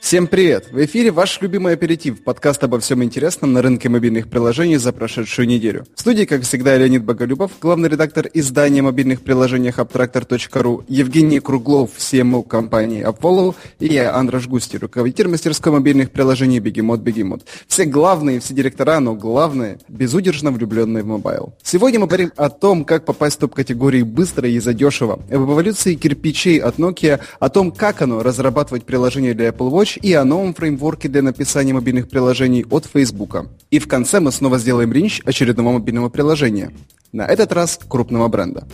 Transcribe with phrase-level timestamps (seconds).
[0.00, 0.68] Всем привет!
[0.70, 5.48] В эфире ваш любимый аперитив, подкаст обо всем интересном на рынке мобильных приложений за прошедшую
[5.48, 5.86] неделю.
[5.94, 12.46] В студии, как всегда, Леонид Боголюбов, главный редактор издания мобильных приложений Apptractor.ru, Евгений Круглов, CMO
[12.46, 17.42] компании Apollo и я, Андраш Густи, руководитель мастерской мобильных приложений Бегемот Бегемот.
[17.66, 21.54] Все главные, все директора, но главное, безудержно влюбленные в mobile.
[21.62, 26.58] Сегодня мы говорим о том, как попасть в топ-категории быстро и задешево, об эволюции кирпичей
[26.58, 31.08] от Nokia, о том, как оно разрабатывать приложение для Apple Watch и о новом фреймворке
[31.08, 33.46] для написания мобильных приложений от Facebook.
[33.70, 36.72] И в конце мы снова сделаем ринч очередного мобильного приложения.
[37.12, 38.68] На этот раз крупного бренда.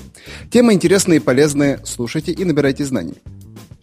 [0.51, 3.15] Темы интересные и полезные, слушайте и набирайте знаний.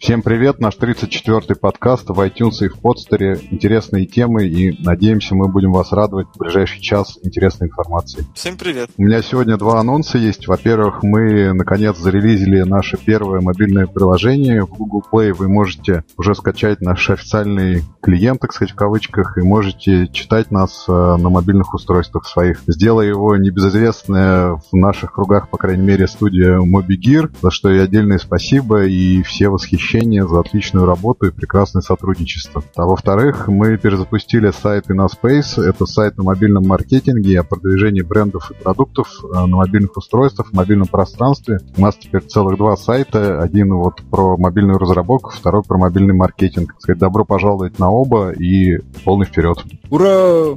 [0.02, 3.38] Всем привет, наш 34-й подкаст в iTunes и в подстере.
[3.52, 8.26] Интересные темы и надеемся, мы будем вас радовать в ближайший час интересной информацией.
[8.34, 8.90] Всем привет.
[8.96, 10.48] У меня сегодня два анонса есть.
[10.48, 15.32] Во-первых, мы наконец зарелизили наше первое мобильное приложение в Google Play.
[15.32, 20.84] Вы можете уже скачать наш официальный клиент, так сказать, в кавычках, и можете читать нас
[20.88, 22.62] э, на мобильных устройствах своих.
[22.66, 28.18] Сделала его небезызвестная в наших кругах, по крайней мере, студия MobiGear, за что и отдельное
[28.18, 32.62] спасибо, и все восхищения восхищение за отличную работу и прекрасное сотрудничество.
[32.76, 35.62] А во-вторых, мы перезапустили сайт InnoSpace.
[35.62, 40.52] Это сайт на мобильном маркетинге о продвижении брендов и продуктов э, на мобильных устройствах, в
[40.54, 41.60] мобильном пространстве.
[41.76, 43.40] У нас теперь целых два сайта.
[43.40, 46.74] Один вот про мобильную разработку, второй про мобильный маркетинг.
[46.78, 49.58] Сказать, добро пожаловать на оба и полный вперед.
[49.90, 50.56] Ура!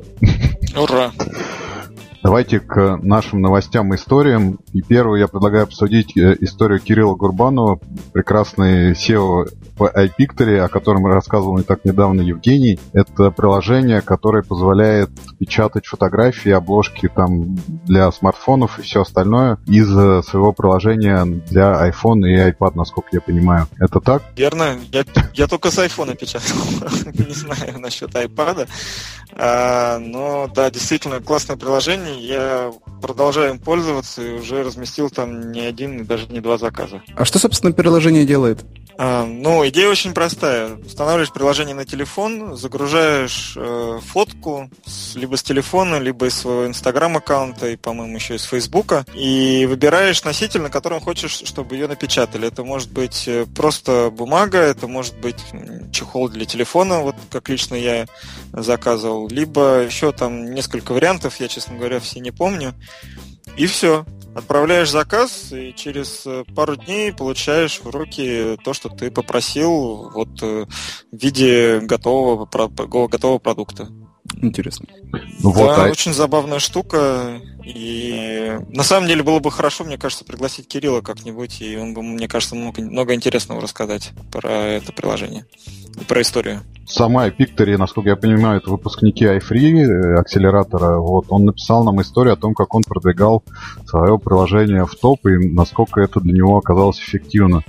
[0.77, 1.11] Ура!
[2.25, 4.57] Давайте к нашим новостям и историям.
[4.73, 7.79] И первую я предлагаю обсудить э, историю Кирилла Гурбанова,
[8.13, 12.79] прекрасный SEO в iPictory, о котором рассказывал не так недавно Евгений.
[12.93, 20.23] Это приложение, которое позволяет печатать фотографии, обложки там для смартфонов и все остальное из э,
[20.23, 23.67] своего приложения для iPhone и iPad, насколько я понимаю.
[23.79, 24.23] Это так?
[24.35, 24.79] Верно.
[24.91, 26.57] Я, я только с iPhone печатал.
[27.13, 28.67] Не знаю насчет iPad.
[29.33, 32.14] А, но да, действительно классное приложение.
[32.17, 32.71] Я
[33.01, 37.01] продолжаю им пользоваться и уже разместил там не один и даже не два заказа.
[37.15, 38.65] А что, собственно, приложение делает?
[38.97, 40.75] А, ну, идея очень простая.
[40.75, 47.71] Устанавливаешь приложение на телефон, загружаешь э, фотку с, либо с телефона, либо из своего инстаграм-аккаунта
[47.71, 52.47] и, по-моему, еще из фейсбука, и выбираешь носитель, на котором хочешь, чтобы ее напечатали.
[52.47, 55.43] Это может быть э, просто бумага, это может быть
[55.91, 58.05] чехол для телефона, вот как лично я
[58.53, 62.73] заказывал, либо еще там несколько вариантов, я, честно говоря, все не помню.
[63.57, 64.05] И все.
[64.35, 70.41] Отправляешь заказ, и через э, пару дней получаешь в руки то, что ты попросил вот
[70.41, 70.65] э,
[71.11, 72.45] в виде готового,
[73.07, 73.87] готового продукта.
[74.41, 74.87] Интересно.
[75.41, 75.89] Ну, вот, да, а...
[75.89, 77.41] очень забавная штука.
[77.63, 82.01] И на самом деле было бы хорошо, мне кажется, пригласить Кирилла как-нибудь, и он бы,
[82.01, 85.45] мне кажется, мог много интересного рассказать про это приложение
[85.99, 91.45] и про историю сама Пиктори, насколько я понимаю, это выпускники iFree, э, акселератора, вот, он
[91.45, 93.43] написал нам историю о том, как он продвигал
[93.87, 97.63] свое приложение в топ и насколько это для него оказалось эффективно.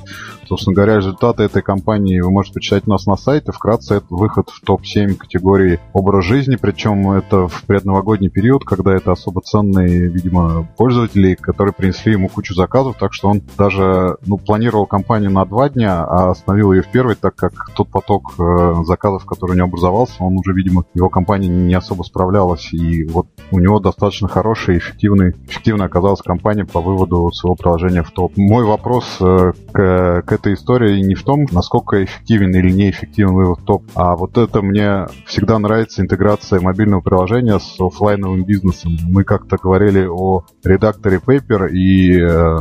[0.49, 3.51] Собственно говоря, результаты этой кампании вы можете почитать у нас на сайте.
[3.51, 9.12] Вкратце, это выход в топ-7 категории образ жизни, причем это в предновогодний период, когда это
[9.12, 14.87] особо ценные, видимо, пользователи, которые принесли ему кучу заказов, так что он даже ну, планировал
[14.87, 19.25] кампанию на два дня, а остановил ее в первый, так как тот поток э, заказов,
[19.25, 23.59] который у него образовался, он уже, видимо, его компания не особо справлялась, и вот у
[23.59, 28.37] него достаточно хорошая и эффективная, эффективная оказалась компания по выводу своего приложения в топ.
[28.37, 33.65] Мой вопрос э, к, к эта история не в том, насколько эффективен или неэффективен вывод
[33.65, 38.97] топ, а вот это мне всегда нравится интеграция мобильного приложения с офлайновым бизнесом.
[39.03, 42.59] Мы как-то говорили о редакторе Paper и э,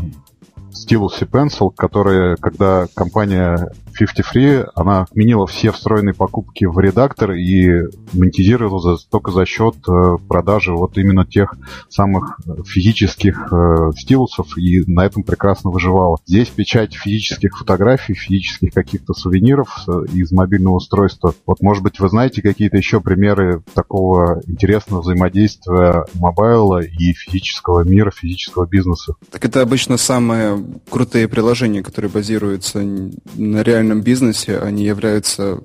[0.76, 7.32] Stylus и Pencil, которые, когда компания 50 Free, она отменила все встроенные покупки в редактор
[7.32, 7.84] и
[8.14, 11.56] монетизировала за, только за счет э, продажи вот именно тех
[11.90, 16.18] самых физических э, стилусов и на этом прекрасно выживала.
[16.26, 21.34] Здесь печать физических фотографий, физических каких-то сувениров э, из мобильного устройства.
[21.46, 28.12] Вот, может быть, вы знаете какие-то еще примеры такого интересного взаимодействия мобайла и физического мира,
[28.12, 29.14] физического бизнеса?
[29.32, 35.60] Так это обычно самые крутые приложения, которые базируются на реальном бизнесе, они являются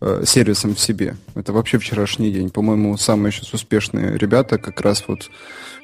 [0.00, 1.16] э, сервисом в себе.
[1.34, 2.50] Это вообще вчерашний день.
[2.50, 5.30] По-моему, самые сейчас успешные ребята как раз вот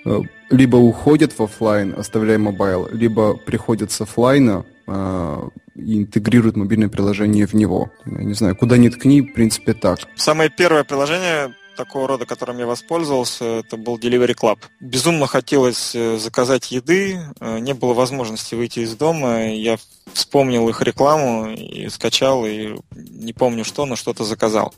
[0.05, 0.20] э,
[0.50, 7.46] либо уходят в офлайн, оставляя mobile, либо приходят с офлайна э, и интегрируют мобильное приложение
[7.46, 7.90] в него.
[8.06, 10.00] Я не знаю, куда ни ткни, в принципе, так.
[10.17, 14.58] Самое первое приложение такого рода, которым я воспользовался, это был Delivery Club.
[14.81, 19.50] Безумно хотелось э, заказать еды, не было возможности выйти из дома.
[19.50, 19.79] Я
[20.12, 24.75] вспомнил их рекламу и скачал, и не помню что, но что-то заказал.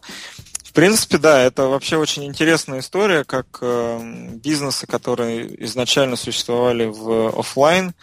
[0.65, 7.39] В принципе, да, это вообще очень интересная история, как э, бизнесы, которые изначально существовали в
[7.39, 7.95] офлайн,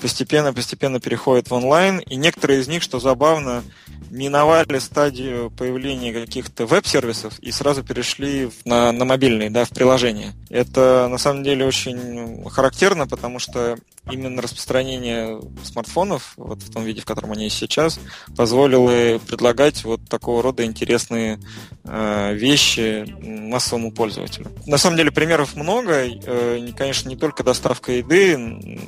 [0.00, 3.62] постепенно-постепенно переходят в онлайн, и некоторые из них, что забавно,
[4.10, 10.34] миновали стадию появления каких-то веб-сервисов и сразу перешли на, на мобильные, да, в приложения.
[10.50, 13.78] Это на самом деле очень характерно, потому что
[14.10, 18.00] именно распространение смартфонов, вот в том виде, в котором они сейчас,
[18.36, 21.38] позволило предлагать вот такого рода интересные
[21.84, 24.50] э, вещи массовому пользователю.
[24.66, 28.36] На самом деле примеров много, э, конечно, не только доставка еды.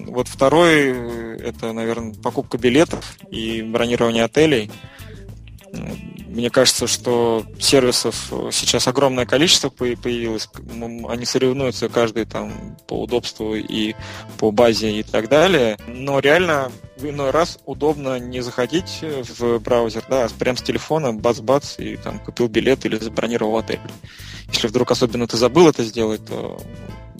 [0.07, 4.71] Вот второй это, наверное, покупка билетов и бронирование отелей.
[5.73, 10.49] Мне кажется, что сервисов сейчас огромное количество появилось.
[11.09, 13.95] Они соревнуются каждый там по удобству и
[14.39, 15.77] по базе и так далее.
[15.87, 21.13] Но реально в иной раз удобно не заходить в браузер, да, а прям с телефона
[21.13, 23.81] бац-бац и там купил билет или забронировал отель.
[24.53, 26.61] Если вдруг особенно ты забыл это сделать, то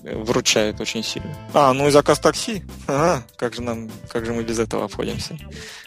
[0.05, 1.35] выручает очень сильно.
[1.53, 2.63] А, ну и заказ такси.
[2.87, 5.37] Ага, как же нам, как же мы без этого обходимся?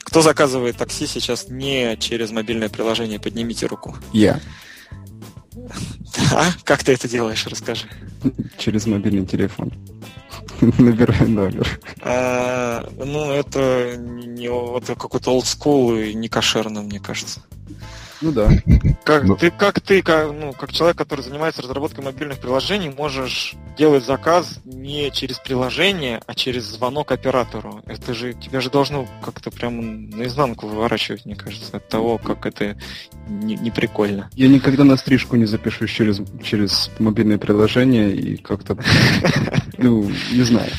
[0.04, 3.20] Кто заказывает такси сейчас не через мобильное приложение?
[3.20, 3.96] Поднимите руку.
[4.14, 4.40] Я.
[6.34, 6.46] А?
[6.64, 7.46] Как ты это делаешь?
[7.46, 7.88] Расскажи.
[8.58, 9.72] Через мобильный телефон.
[10.62, 11.80] Набираю номер.
[12.02, 17.42] А, ну, это не вот какой-то олдскул и не кошерно, мне кажется.
[18.22, 18.50] Ну да.
[19.04, 19.36] Как ну.
[19.36, 24.60] ты, как ты, как, ну, как человек, который занимается разработкой мобильных приложений, можешь делать заказ
[24.66, 27.84] не через приложение, а через звонок оператору.
[27.86, 32.78] Это же тебя же должно как-то прям наизнанку выворачивать, мне кажется, от того, как это
[33.28, 34.30] не, не прикольно.
[34.34, 38.78] Я никогда на стрижку не запишусь через, через мобильное приложение и как-то,
[39.78, 40.72] ну, не знаю.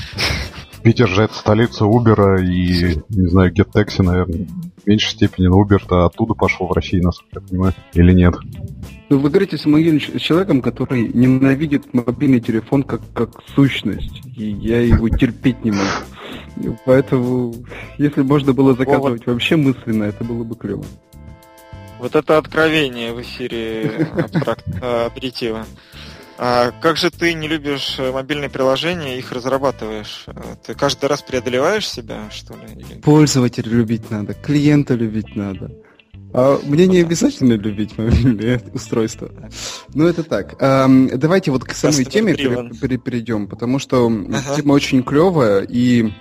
[0.83, 4.47] Питер же это столица Uber и, не знаю, GetTaxi, наверное.
[4.83, 8.35] В меньшей степени, но Uber-то оттуда пошел в России, насколько я понимаю, или нет?
[9.09, 14.81] Ну, вы говорите с моим человеком, который ненавидит мобильный телефон как, как сущность, и я
[14.81, 16.77] его терпеть не могу.
[16.85, 17.55] Поэтому,
[17.99, 20.85] если можно было заказывать вообще мысленно, это было бы клево.
[21.99, 25.67] Вот это откровение в эфире абстракт, аперитива.
[26.41, 30.25] А как же ты не любишь э, мобильные приложения, их разрабатываешь?
[30.29, 32.75] Э, ты каждый раз преодолеваешь себя, что ли?
[32.77, 33.01] Или...
[33.01, 35.73] Пользователя любить надо, клиента любить надо.
[36.33, 39.31] А мне не обязательно любить мобильные устройства.
[39.95, 40.57] Ну, это так.
[40.59, 44.09] давайте вот к самой теме перейдем, потому что
[44.55, 46.13] тема очень клевая, и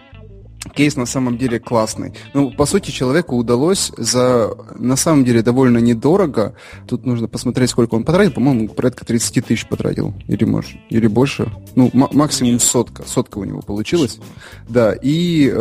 [0.69, 2.14] кейс на самом деле классный.
[2.34, 6.56] Ну, по сути, человеку удалось за, на самом деле, довольно недорого.
[6.88, 8.34] Тут нужно посмотреть, сколько он потратил.
[8.34, 10.14] По-моему, порядка 30 тысяч потратил.
[10.28, 11.52] Или, может, или больше.
[11.75, 13.04] Ну, максимум сотка.
[13.06, 14.19] Сотка у него получилась.
[14.68, 15.58] Да, и э,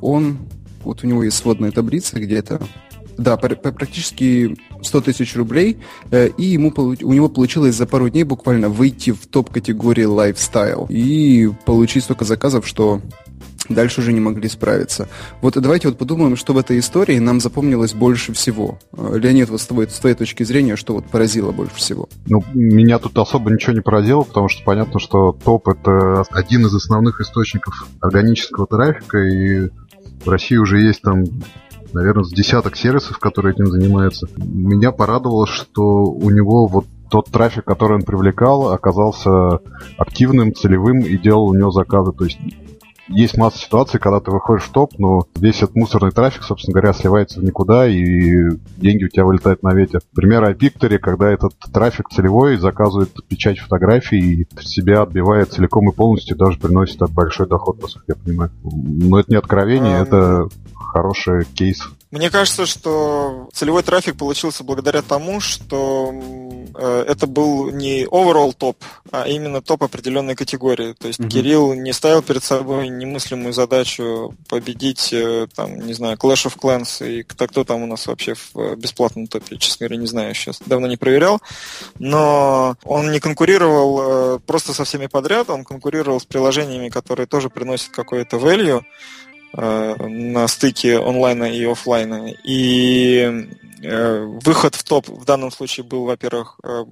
[0.00, 0.38] он...
[0.84, 2.60] Вот у него есть сводная таблица, где это
[3.18, 5.78] да, практически 100 тысяч рублей,
[6.10, 11.50] э, и ему, у него получилось за пару дней буквально выйти в топ-категории lifestyle и
[11.64, 13.00] получить столько заказов, что
[13.68, 15.08] дальше уже не могли справиться.
[15.40, 18.78] Вот давайте вот подумаем, что в этой истории нам запомнилось больше всего.
[18.92, 22.08] Э, Леонид, вот с, твоей, с твоей точки зрения, что вот поразило больше всего?
[22.26, 26.74] Ну, меня тут особо ничего не поразило, потому что понятно, что топ— это один из
[26.74, 29.68] основных источников органического трафика, и
[30.24, 31.24] в России уже есть там
[31.92, 34.26] наверное, с десяток сервисов, которые этим занимаются.
[34.36, 39.60] Меня порадовало, что у него вот тот трафик, который он привлекал, оказался
[39.96, 42.12] активным, целевым и делал у него заказы.
[42.12, 42.38] То есть
[43.08, 46.92] есть масса ситуаций, когда ты выходишь в топ, но весь этот мусорный трафик, собственно говоря,
[46.92, 50.00] сливается в никуда, и деньги у тебя вылетают на ветер.
[50.14, 56.36] Пример iPictory, когда этот трафик целевой заказывает печать фотографий и себя отбивает целиком и полностью,
[56.36, 58.50] даже приносит большой доход, насколько я понимаю.
[58.62, 61.88] Но это не откровение, а, это хороший кейс.
[62.12, 66.12] Мне кажется, что целевой трафик получился благодаря тому, что
[66.74, 68.76] э, это был не overall топ,
[69.10, 70.92] а именно топ определенной категории.
[70.92, 71.28] То есть mm-hmm.
[71.28, 77.04] Кирилл не ставил перед собой немыслимую задачу победить, э, там, не знаю, Clash of Clans
[77.04, 80.32] и кто, кто там у нас вообще в э, бесплатном топе, честно говоря, не знаю
[80.34, 81.40] сейчас, давно не проверял.
[81.98, 87.90] Но он не конкурировал просто со всеми подряд, он конкурировал с приложениями, которые тоже приносят
[87.90, 88.84] какое-то value.
[89.58, 92.30] Э, на стыке онлайна и офлайна.
[92.44, 93.48] И
[93.82, 96.84] э, выход в топ в данном случае был, во-первых, э,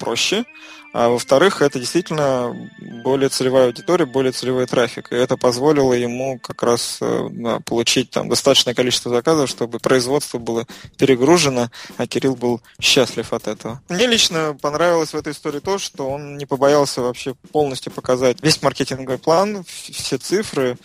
[0.00, 0.44] проще,
[0.92, 2.54] а во-вторых, это действительно
[3.02, 5.12] более целевая аудитория, более целевой трафик.
[5.12, 10.66] И это позволило ему как раз да, получить там достаточное количество заказов, чтобы производство было
[10.98, 13.80] перегружено, а Кирилл был счастлив от этого.
[13.88, 18.60] Мне лично понравилось в этой истории то, что он не побоялся вообще полностью показать весь
[18.62, 20.76] маркетинговый план, все цифры,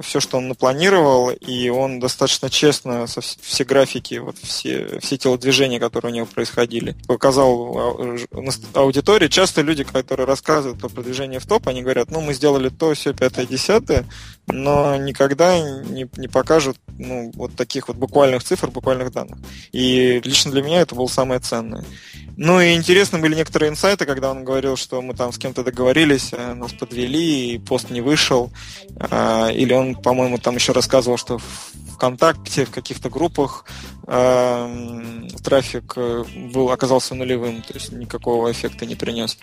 [0.00, 5.78] все, что он напланировал, и он достаточно честно со все графики, вот все, все телодвижения,
[5.78, 8.16] которые у него происходили, показал а,
[8.74, 9.28] аудитории.
[9.28, 13.12] Часто люди, которые рассказывают про продвижение в топ, они говорят, ну, мы сделали то, все,
[13.12, 14.04] пятое, десятое,
[14.46, 19.38] но никогда не, не покажут ну, вот таких вот буквальных цифр, буквальных данных.
[19.72, 21.84] И лично для меня это было самое ценное.
[22.36, 26.32] Ну и интересны были некоторые инсайты, когда он говорил, что мы там с кем-то договорились,
[26.32, 28.52] а нас подвели, и пост не вышел.
[28.98, 35.94] А, или он, по-моему, там еще рассказывал, что в ВКонтакте, в каких-то группах э, трафик
[35.96, 39.36] э, был, оказался нулевым, то есть никакого эффекта не принес.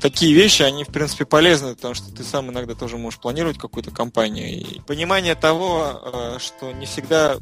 [0.00, 3.90] Такие вещи, они, в принципе, полезны, потому что ты сам иногда тоже можешь планировать какую-то
[3.90, 4.48] кампанию.
[4.48, 7.38] И понимание того, э, что не всегда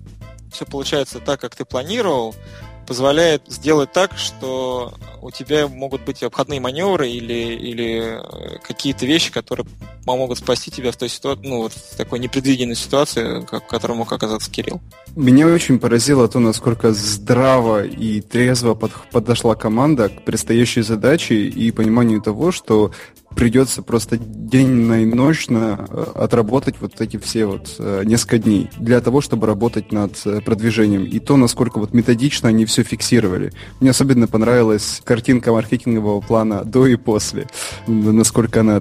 [0.52, 2.34] все получается так, как ты планировал,
[2.84, 9.32] позволяет сделать так, что у тебя могут быть обходные маневры или, или э, какие-то вещи,
[9.32, 9.66] которые
[10.04, 13.96] помогут спасти тебя в той ситуации, ну, вот в такой непредвиденной ситуации, как, в которой
[13.96, 14.80] мог оказаться Кирилл.
[15.16, 21.70] Меня очень поразило то, насколько здраво и трезво под, подошла команда к предстоящей задаче и
[21.70, 22.92] пониманию того, что
[23.34, 29.00] придется просто денно и ночно э, отработать вот эти все вот э, несколько дней для
[29.00, 31.04] того, чтобы работать над э, продвижением.
[31.04, 33.52] И то, насколько вот методично они все фиксировали.
[33.80, 37.46] Мне особенно понравилась картинка маркетингового плана до и после.
[37.86, 38.80] Насколько она,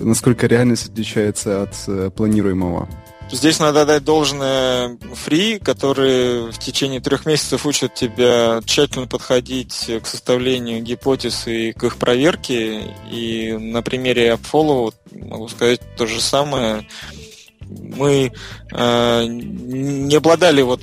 [0.00, 2.88] насколько реальность отличается от планируемого.
[3.30, 10.06] Здесь надо дать должное фри, который в течение трех месяцев учат тебя тщательно подходить к
[10.06, 12.94] составлению гипотез и к их проверке.
[13.10, 16.86] И на примере AppFollow могу сказать то же самое.
[17.60, 18.32] Мы
[18.72, 20.80] э, не обладали вот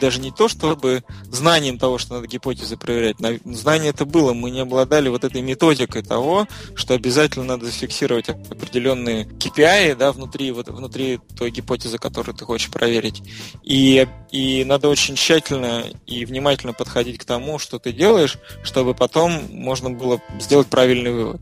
[0.00, 3.16] даже не то, чтобы знанием того, что надо гипотезы проверять.
[3.44, 9.24] Знание это было, мы не обладали вот этой методикой того, что обязательно надо зафиксировать определенные
[9.24, 13.22] KPI да, внутри, вот, внутри той гипотезы, которую ты хочешь проверить.
[13.62, 19.32] И, и надо очень тщательно и внимательно подходить к тому, что ты делаешь, чтобы потом
[19.50, 21.40] можно было сделать правильный вывод.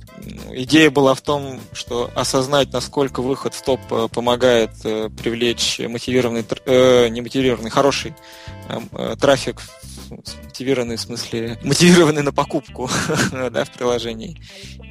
[0.52, 6.44] Идея была в том, что осознать, насколько выход в топ э, помогает э, привлечь мотивированный,
[6.66, 8.14] э, не мотивированный, хороший
[8.92, 9.60] Э, трафик
[10.10, 12.90] мотивированный в смысле мотивированный на покупку
[13.32, 14.40] да, в приложении.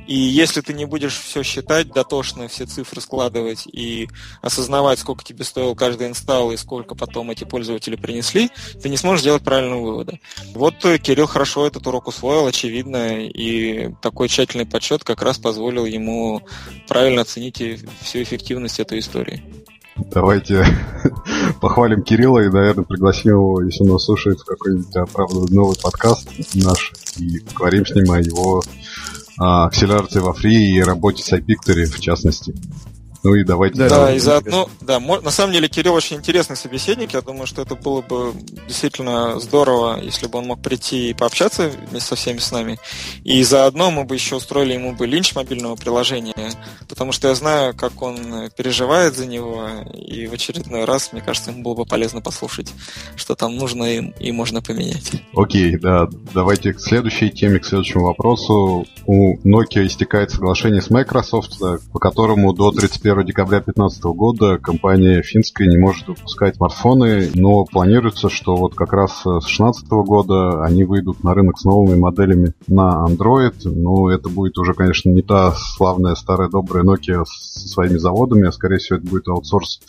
[0.08, 4.10] И если ты не будешь все считать дотошно, все цифры складывать и
[4.41, 8.50] осознавать, сколько тебе стоил каждый инсталл и сколько потом эти пользователи принесли,
[8.82, 10.20] ты не сможешь сделать правильного вывода.
[10.53, 15.86] Вот э, Кирилл хорошо этот урок усвоил, очевидно, и такой тщательный подсчет как раз позволил
[15.86, 16.41] ему
[16.88, 17.62] правильно оценить
[18.01, 19.44] всю эффективность этой истории.
[20.12, 20.65] Давайте
[21.62, 26.29] похвалим Кирилла и, наверное, пригласим его, если он нас слушает, в какой-нибудь, правда, новый подкаст
[26.56, 28.62] наш и поговорим с ним о его
[29.38, 32.56] а, акселерации во фри и работе с iPictory, в частности.
[33.24, 33.78] Ну и давайте.
[33.78, 37.14] Да, да и заодно, да, на самом деле Кирилл очень интересный собеседник.
[37.14, 38.34] Я думаю, что это было бы
[38.68, 42.80] действительно здорово, если бы он мог прийти и пообщаться вместе со всеми с нами.
[43.24, 46.54] И заодно мы бы еще устроили ему бы линч мобильного приложения,
[46.88, 51.52] потому что я знаю, как он переживает за него, и в очередной раз, мне кажется,
[51.52, 52.74] ему было бы полезно послушать,
[53.16, 55.12] что там нужно и, и можно поменять.
[55.36, 58.86] Окей, да, давайте к следующей теме, к следующему вопросу.
[59.06, 61.60] У Nokia истекает соглашение с Microsoft,
[61.92, 67.66] по которому до 31 1 декабря 2015 года компания финская не может выпускать смартфоны, но
[67.66, 72.54] планируется, что вот как раз с 2016 года они выйдут на рынок с новыми моделями
[72.68, 73.56] на Android.
[73.66, 78.51] Но это будет уже, конечно, не та славная старая добрая Nokia со своими заводами, а
[78.51, 79.82] скорее всего это будет аутсорс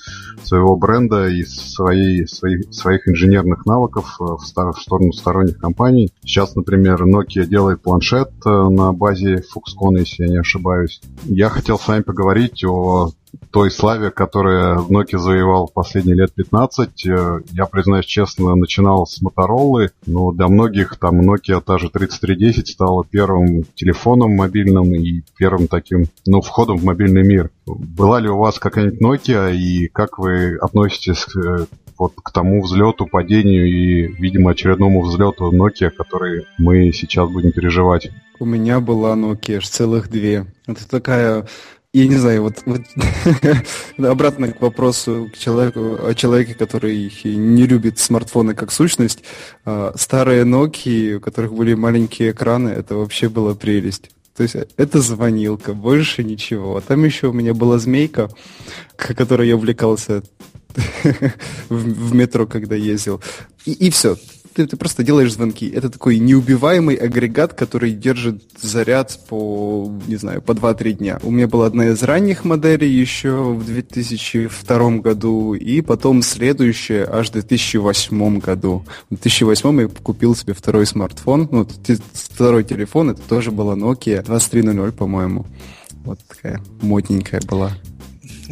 [0.43, 6.11] своего бренда и своей, своих, своих инженерных навыков в, стор- в сторону сторонних компаний.
[6.23, 11.01] Сейчас, например, Nokia делает планшет э, на базе Foxconn, если я не ошибаюсь.
[11.25, 13.10] Я хотел с вами поговорить о
[13.51, 17.07] той славе, которая Nokia завоевал в последние лет 15.
[17.07, 22.69] Э, я, признаюсь честно, начинал с Motorola, но для многих там Nokia та же 3310
[22.69, 27.51] стала первым телефоном мобильным и первым таким, ну, входом в мобильный мир.
[27.67, 31.67] Была ли у вас какая-нибудь Nokia и как вы относитесь к, э,
[31.99, 38.11] вот к тому взлету, падению и, видимо, очередному взлету Nokia, который мы сейчас будем переживать?
[38.39, 40.47] У меня была Nokia аж целых две.
[40.67, 41.47] Это такая
[41.93, 42.83] я не знаю, вот, вот
[43.99, 49.25] обратно к вопросу к человеку, о человеке, который не любит смартфоны как сущность.
[49.65, 54.11] А, старые Nokia, у которых были маленькие экраны, это вообще была прелесть.
[54.37, 56.77] То есть это звонилка, больше ничего.
[56.77, 58.31] А там еще у меня была змейка,
[58.97, 60.23] которой я увлекался
[61.69, 63.21] в метро, когда ездил.
[63.67, 64.17] И, и все
[64.61, 65.69] ты, ты просто делаешь звонки.
[65.69, 71.19] Это такой неубиваемый агрегат, который держит заряд по, не знаю, по 2-3 дня.
[71.23, 77.31] У меня была одна из ранних моделей еще в 2002 году, и потом следующая аж
[77.31, 78.85] в 2008 году.
[79.09, 81.67] В 2008 я купил себе второй смартфон, ну,
[82.13, 85.47] второй телефон, это тоже была Nokia 2300, по-моему.
[86.05, 87.73] Вот такая модненькая была.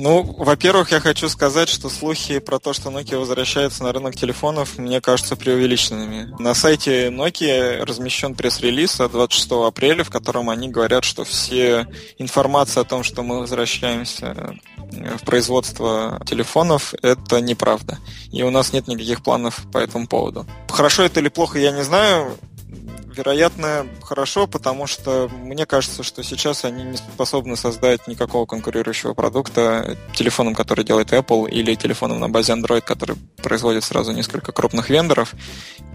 [0.01, 4.79] Ну, во-первых, я хочу сказать, что слухи про то, что Nokia возвращается на рынок телефонов,
[4.79, 6.41] мне кажутся преувеличенными.
[6.41, 12.83] На сайте Nokia размещен пресс-релиз от 26 апреля, в котором они говорят, что все информация
[12.83, 17.99] о том, что мы возвращаемся в производство телефонов, это неправда.
[18.31, 20.47] И у нас нет никаких планов по этому поводу.
[20.69, 22.39] Хорошо это или плохо, я не знаю
[23.19, 29.99] вероятно, хорошо, потому что мне кажется, что сейчас они не способны создать никакого конкурирующего продукта
[30.15, 35.35] телефоном, который делает Apple, или телефоном на базе Android, который производит сразу несколько крупных вендоров.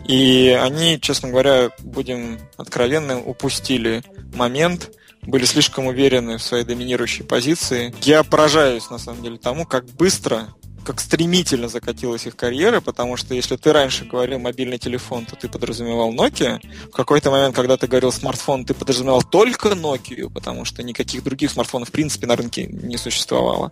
[0.05, 4.03] И они, честно говоря, будем откровенны, упустили
[4.35, 7.95] момент, были слишком уверены в своей доминирующей позиции.
[8.01, 10.49] Я поражаюсь, на самом деле, тому, как быстро
[10.83, 15.47] как стремительно закатилась их карьера, потому что если ты раньше говорил мобильный телефон, то ты
[15.47, 16.59] подразумевал Nokia.
[16.87, 21.51] В какой-то момент, когда ты говорил смартфон, ты подразумевал только Nokia, потому что никаких других
[21.51, 23.71] смартфонов в принципе на рынке не существовало.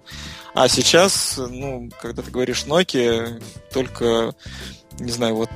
[0.54, 3.42] А сейчас, ну, когда ты говоришь Nokia,
[3.74, 4.34] только
[5.02, 5.50] не знаю, вот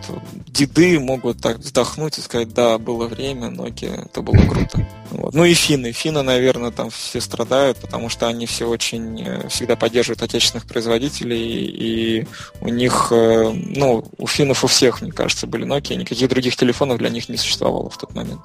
[0.47, 4.87] деды могут так вздохнуть и сказать, да, было время, Nokia, это было круто.
[5.11, 5.33] Вот.
[5.33, 5.91] Ну и финны.
[5.91, 11.65] Финны, наверное, там все страдают, потому что они все очень э, всегда поддерживают отечественных производителей,
[11.65, 12.27] и
[12.61, 16.97] у них, э, ну, у финнов у всех, мне кажется, были Nokia, никаких других телефонов
[16.97, 18.41] для них не существовало в тот момент.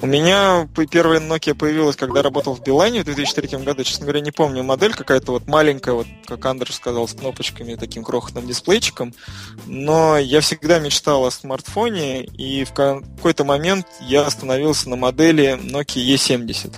[0.00, 3.82] У меня первая Nokia появилась, когда работал в Билайне в 2003 году.
[3.82, 8.04] Честно говоря, не помню модель, какая-то вот маленькая, вот как Андрей сказал, с кнопочками, таким
[8.04, 9.12] крохотным дисплейчиком.
[9.66, 16.14] Но я всегда мечтал о смартфоне, и в какой-то момент я остановился на модели Nokia
[16.14, 16.76] E70.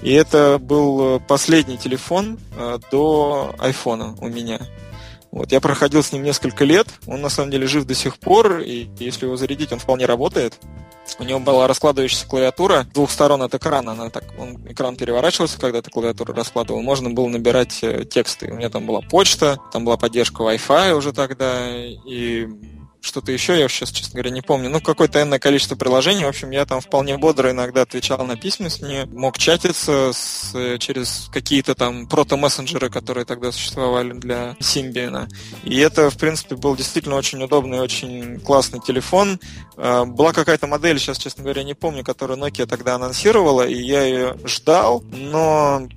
[0.00, 4.60] И это был последний телефон э, до iPhone у меня.
[5.32, 8.58] Вот, я проходил с ним несколько лет, он на самом деле жив до сих пор,
[8.58, 10.58] и если его зарядить, он вполне работает.
[11.18, 13.92] У него была раскладывающаяся клавиатура с двух сторон от экрана.
[13.92, 16.82] Она так, он, экран переворачивался, когда ты клавиатуру раскладывал.
[16.82, 18.52] Можно было набирать э, тексты.
[18.52, 22.48] У меня там была почта, там была поддержка Wi-Fi уже тогда, и
[23.02, 24.70] что-то еще, я сейчас, честно говоря, не помню.
[24.70, 26.24] Ну, какое-то энное количество приложений.
[26.24, 30.78] В общем, я там вполне бодро иногда отвечал на письма с ней, мог чатиться с,
[30.78, 35.28] через какие-то там прото-мессенджеры, которые тогда существовали для Symbian.
[35.64, 39.40] И это, в принципе, был действительно очень удобный, очень классный телефон.
[39.76, 44.04] А, была какая-то модель, сейчас, честно говоря, не помню, которую Nokia тогда анонсировала, и я
[44.04, 45.88] ее ждал, но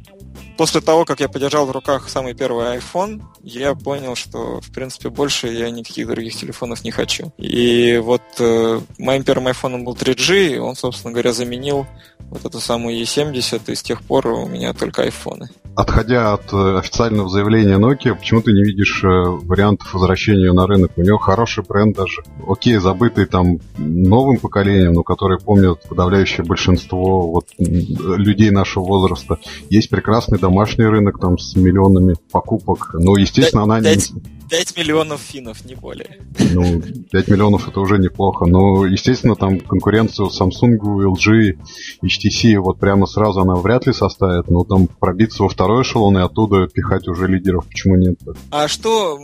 [0.57, 5.09] после того, как я подержал в руках самый первый iPhone, я понял, что, в принципе,
[5.09, 7.31] больше я никаких других телефонов не хочу.
[7.37, 11.87] И вот э, моим первым iPhone был 3G, и он, собственно говоря, заменил
[12.29, 15.49] вот эту самую E70, и с тех пор у меня только айфоны.
[15.75, 20.91] Отходя от э, официального заявления Nokia, почему ты не видишь э, вариантов возвращения на рынок?
[20.95, 22.23] У него хороший бренд даже.
[22.47, 29.38] Окей, забытый там новым поколением, но который помнят подавляющее большинство вот, людей нашего возраста.
[29.69, 32.91] Есть прекрасный домашний рынок там с миллионами покупок.
[32.93, 34.34] Но, естественно, 5, она 5, не...
[34.49, 36.19] 5 миллионов финнов, не более.
[36.53, 36.81] Ну,
[37.12, 38.45] 5 миллионов это уже неплохо.
[38.45, 41.58] Но, естественно, там конкуренцию Samsung, LG,
[42.03, 44.49] HTC вот прямо сразу она вряд ли составит.
[44.49, 47.65] Но там пробиться во второй эшелон и оттуда пихать уже лидеров.
[47.67, 48.19] Почему нет?
[48.51, 49.19] А что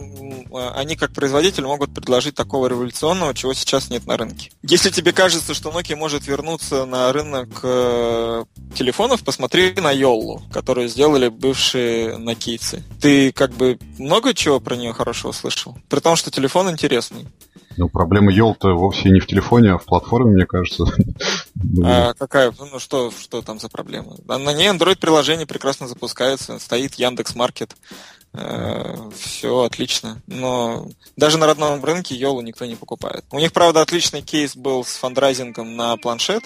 [0.75, 4.51] они как производитель могут предложить такого революционного, чего сейчас нет на рынке?
[4.63, 8.43] Если тебе кажется, что Nokia может вернуться на рынок э,
[8.75, 12.83] телефонов, посмотри на Yollu, которую сделали бывшие нокийцы.
[12.99, 15.77] Ты как бы много чего про нее хорошего слышал?
[15.89, 17.27] При том, что телефон интересный.
[17.77, 20.85] Ну, проблема Йол-то вовсе не в телефоне, а в платформе, мне кажется.
[21.83, 22.53] А какая?
[22.59, 24.17] Ну, что, что там за проблема?
[24.27, 27.75] На ней Android-приложение прекрасно запускается, стоит Яндекс Маркет.
[28.33, 30.21] Э, Все отлично.
[30.27, 33.25] Но даже на родном рынке Йолу никто не покупает.
[33.31, 36.43] У них, правда, отличный кейс был с фандрайзингом на планшет,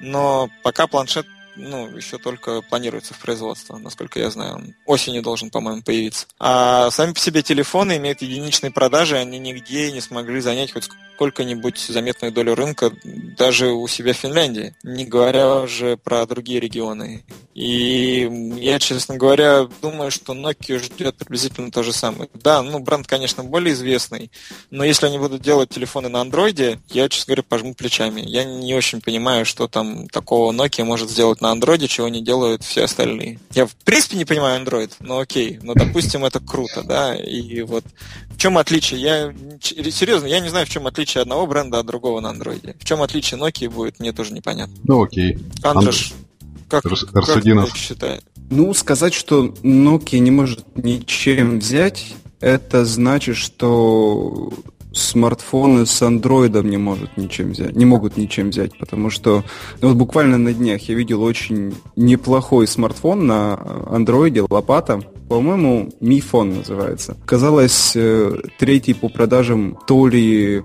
[0.00, 1.26] но пока планшет
[1.58, 4.54] ну, еще только планируется в производство, насколько я знаю.
[4.54, 6.26] Он осенью должен, по-моему, появиться.
[6.38, 10.88] А сами по себе телефоны имеют единичные продажи, они нигде не смогли занять хоть
[11.18, 12.92] сколько-нибудь заметную долю рынка
[13.36, 17.24] даже у себя в Финляндии, не говоря уже про другие регионы.
[17.54, 22.30] И я, честно говоря, думаю, что Nokia ждет приблизительно то же самое.
[22.34, 24.30] Да, ну, бренд, конечно, более известный,
[24.70, 28.20] но если они будут делать телефоны на андроиде, я, честно говоря, пожму плечами.
[28.20, 32.62] Я не очень понимаю, что там такого Nokia может сделать на андроиде, чего не делают
[32.62, 33.40] все остальные.
[33.54, 35.58] Я, в принципе, не понимаю Android, но окей.
[35.62, 37.84] Но, допустим, это круто, да, и вот
[38.38, 39.00] в чем отличие?
[39.00, 42.76] Я серьезно, я не знаю, в чем отличие одного бренда от другого на андроиде.
[42.78, 44.76] В чем отличие Nokia будет, мне тоже непонятно.
[44.84, 45.40] Ну окей.
[45.64, 46.12] Андреш,
[46.68, 47.70] как, Арсудинов.
[47.70, 48.22] как считаешь?
[48.48, 54.52] Ну, сказать, что Nokia не может ничем взять, это значит, что
[54.92, 59.44] смартфоны с андроидом не может ничем взять, не могут ничем взять, потому что
[59.80, 63.54] ну, вот буквально на днях я видел очень неплохой смартфон на
[63.90, 67.16] андроиде, лопата, по-моему, Mi Phone называется.
[67.26, 70.62] Казалось, э, третий по продажам то ли,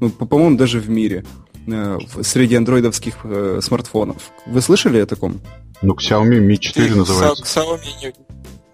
[0.00, 1.24] ну, по-моему, даже в мире
[1.68, 4.32] э, среди андроидовских э, смартфонов.
[4.46, 5.40] Вы слышали о таком?
[5.82, 7.44] Ну, Xiaomi Mi 4 Ты называется.
[7.44, 8.12] Xiaomi не,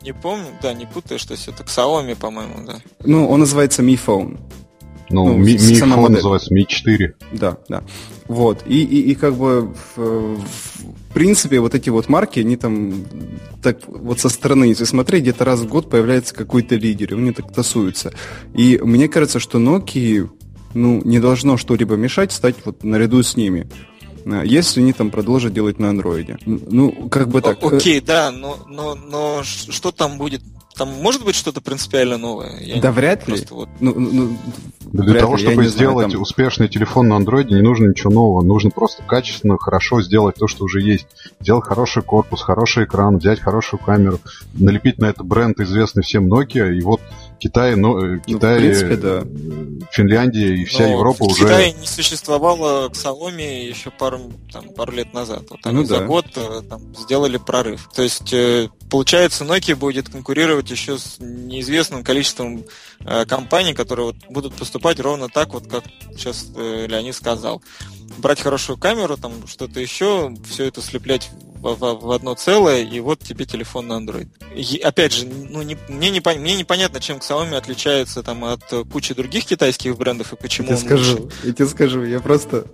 [0.02, 2.76] не помню, да, не путаешь, то есть это Xiaomi, по-моему, да.
[3.04, 4.38] Ну, он называется Mi Phone.
[5.10, 6.16] Ну, ну Mi, Mi Phone модель.
[6.16, 7.14] называется Mi 4.
[7.32, 7.82] Да, да.
[8.26, 8.62] Вот.
[8.66, 13.04] И, и, и как бы в, в принципе вот эти вот марки, они там
[13.62, 17.32] так вот со стороны, если смотреть, где-то раз в год появляется какой-то лидер, и они
[17.32, 18.12] так тасуются.
[18.54, 20.28] И мне кажется, что Nokia
[20.74, 23.68] ну, не должно что-либо мешать стать вот наряду с ними
[24.44, 26.36] если они там продолжат делать на андроиде.
[26.44, 27.64] Ну, как бы так.
[27.64, 30.42] Окей, да, но, но, но что там будет
[30.78, 32.58] там может быть что-то принципиально новое?
[32.60, 33.44] Я да вряд ли.
[33.50, 33.68] Вот...
[33.80, 34.36] Ну, ну,
[34.92, 36.22] Для вряд того, ли, чтобы сделать знаю, там...
[36.22, 38.42] успешный телефон на андроиде, не нужно ничего нового.
[38.42, 41.06] Нужно просто качественно, хорошо сделать то, что уже есть.
[41.40, 44.20] Сделать хороший корпус, хороший экран, взять хорошую камеру,
[44.54, 47.00] налепить на это бренд, известный всем Nokia, и вот
[47.38, 49.22] Китай, ну, Китай, ну, принципе, да.
[49.92, 51.44] Финляндия и вся Но Европа в уже...
[51.44, 55.44] В Китае не существовало Xiaomi еще пару, там, пару лет назад.
[55.50, 56.06] Вот они ну, за да.
[56.06, 57.88] год э, там, сделали прорыв.
[57.94, 62.64] То есть, э, получается, Nokia будет конкурировать еще с неизвестным количеством
[63.00, 65.84] э, компаний, которые вот будут поступать ровно так, вот как
[66.16, 67.62] сейчас э, Леонид сказал.
[68.18, 73.00] Брать хорошую камеру, там что-то еще, все это слеплять в, в, в одно целое, и
[73.00, 74.28] вот тебе телефон на Android.
[74.54, 79.14] И, опять же, ну, не, мне, не, мне непонятно, чем Xiaomi отличается там, от кучи
[79.14, 81.36] других китайских брендов и почему я тебе скажу, лучше.
[81.44, 82.66] Я тебе скажу, я просто...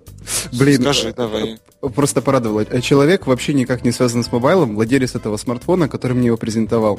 [0.53, 1.59] Блин, Скажи, давай.
[1.95, 2.65] Просто порадовал.
[2.81, 6.99] Человек вообще никак не связан с мобайлом, владелец этого смартфона, который мне его презентовал.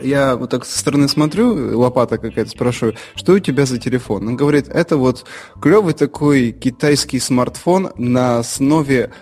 [0.00, 4.26] Я вот так со стороны смотрю, лопата какая-то, спрашиваю, что у тебя за телефон?
[4.28, 5.26] Он говорит, это вот
[5.60, 9.12] клевый такой китайский смартфон на основе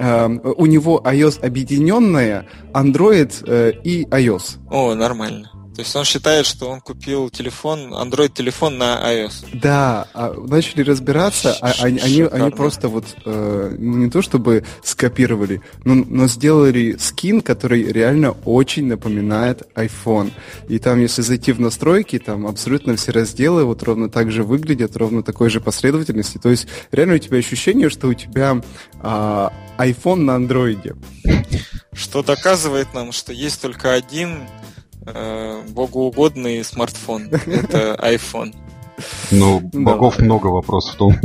[0.00, 4.58] у него iOS объединенная, Android э, и iOS.
[4.70, 5.50] О, нормально.
[5.80, 9.46] То есть он считает, что он купил телефон, Android-телефон на iOS.
[9.54, 15.62] Да, а начали разбираться, а, они, они, они просто вот э, не то чтобы скопировали,
[15.84, 20.32] но, но сделали скин, который реально очень напоминает iPhone.
[20.68, 24.98] И там, если зайти в настройки, там абсолютно все разделы вот ровно так же выглядят,
[24.98, 26.36] ровно такой же последовательности.
[26.36, 28.60] То есть реально у тебя ощущение, что у тебя
[29.02, 30.94] э, iPhone на андроиде.
[31.94, 34.46] Что доказывает нам, что есть только один
[35.06, 37.28] э, богоугодный смартфон.
[37.30, 38.54] Это iPhone.
[39.30, 40.24] Ну, богов да.
[40.24, 41.16] много вопросов в том.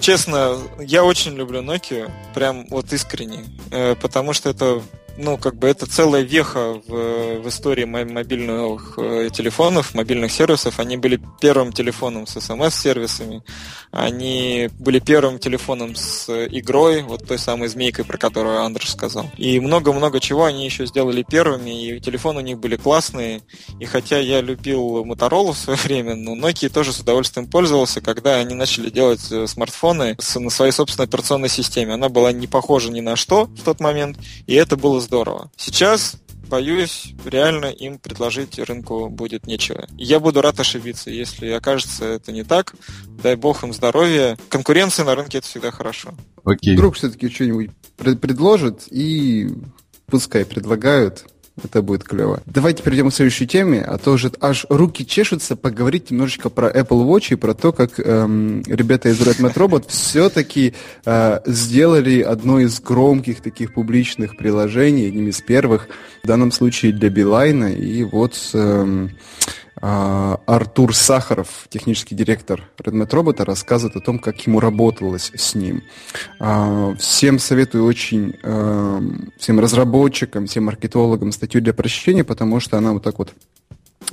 [0.00, 4.82] Честно, я очень люблю Nokia, прям вот искренне, э, потому что это
[5.18, 10.78] ну, как бы это целая веха в, в истории мобильных э, телефонов, мобильных сервисов.
[10.78, 13.42] Они были первым телефоном с смс-сервисами,
[13.90, 19.30] они были первым телефоном с игрой, вот той самой змейкой, про которую Андрей сказал.
[19.36, 23.40] И много-много чего они еще сделали первыми, и телефоны у них были классные.
[23.80, 28.36] И хотя я любил Motorola в свое время, но Nokia тоже с удовольствием пользовался, когда
[28.36, 31.94] они начали делать э, смартфоны с, на своей собственной операционной системе.
[31.94, 35.50] Она была не похожа ни на что в тот момент, и это было здорово.
[35.56, 36.16] Сейчас
[36.48, 39.86] боюсь, реально им предложить рынку будет нечего.
[39.96, 42.74] Я буду рад ошибиться, если окажется это не так.
[43.22, 44.36] Дай бог им здоровья.
[44.48, 46.14] Конкуренция на рынке это всегда хорошо.
[46.44, 46.74] Окей.
[46.74, 49.48] Вдруг все-таки что-нибудь предложат и
[50.06, 51.24] пускай предлагают.
[51.62, 52.42] Это будет клево.
[52.44, 57.06] Давайте перейдем к следующей теме, а то уже аж руки чешутся поговорить немножечко про Apple
[57.06, 60.74] Watch и про то, как эм, ребята из Redmi Robot все-таки
[61.06, 65.88] э, сделали одно из громких таких публичных приложений, одним из первых,
[66.22, 67.72] в данном случае для Билайна.
[67.72, 69.12] И вот эм,
[69.80, 75.82] Артур Сахаров, технический директор Redmet Robot, рассказывает о том, как ему работалось с ним.
[76.40, 78.34] А, всем советую очень,
[79.38, 83.34] всем разработчикам, всем маркетологам статью для прочтения, потому что она вот так вот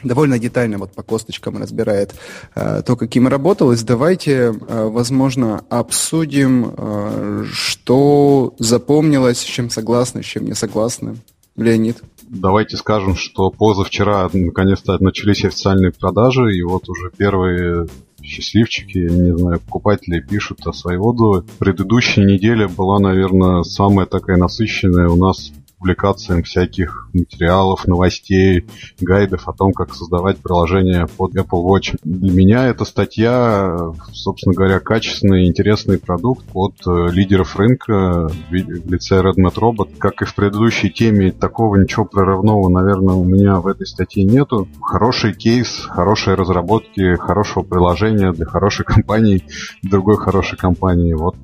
[0.04, 2.14] довольно детально вот по косточкам разбирает
[2.54, 3.84] то, каким работалось.
[3.84, 11.18] Давайте, возможно, обсудим, что запомнилось, с чем согласны, с чем не согласны.
[11.56, 12.02] Леонид.
[12.34, 17.88] Давайте скажем, что позавчера наконец-то начались официальные продажи, и вот уже первые
[18.24, 21.44] счастливчики, не знаю, покупатели пишут о свои отзывы.
[21.60, 25.52] Предыдущая неделя была, наверное, самая такая насыщенная у нас
[25.84, 28.66] публикациям всяких материалов, новостей,
[29.02, 31.98] гайдов о том, как создавать приложение под Apple Watch.
[32.06, 39.22] Для меня эта статья, собственно говоря, качественный интересный продукт от э, лидеров рынка в лице
[39.22, 39.98] Redmat Robot.
[39.98, 44.70] Как и в предыдущей теме, такого ничего прорывного, наверное, у меня в этой статье нету.
[44.82, 49.44] Хороший кейс, хорошие разработки, хорошего приложения для хорошей компании,
[49.82, 51.12] другой хорошей компании.
[51.12, 51.36] Вот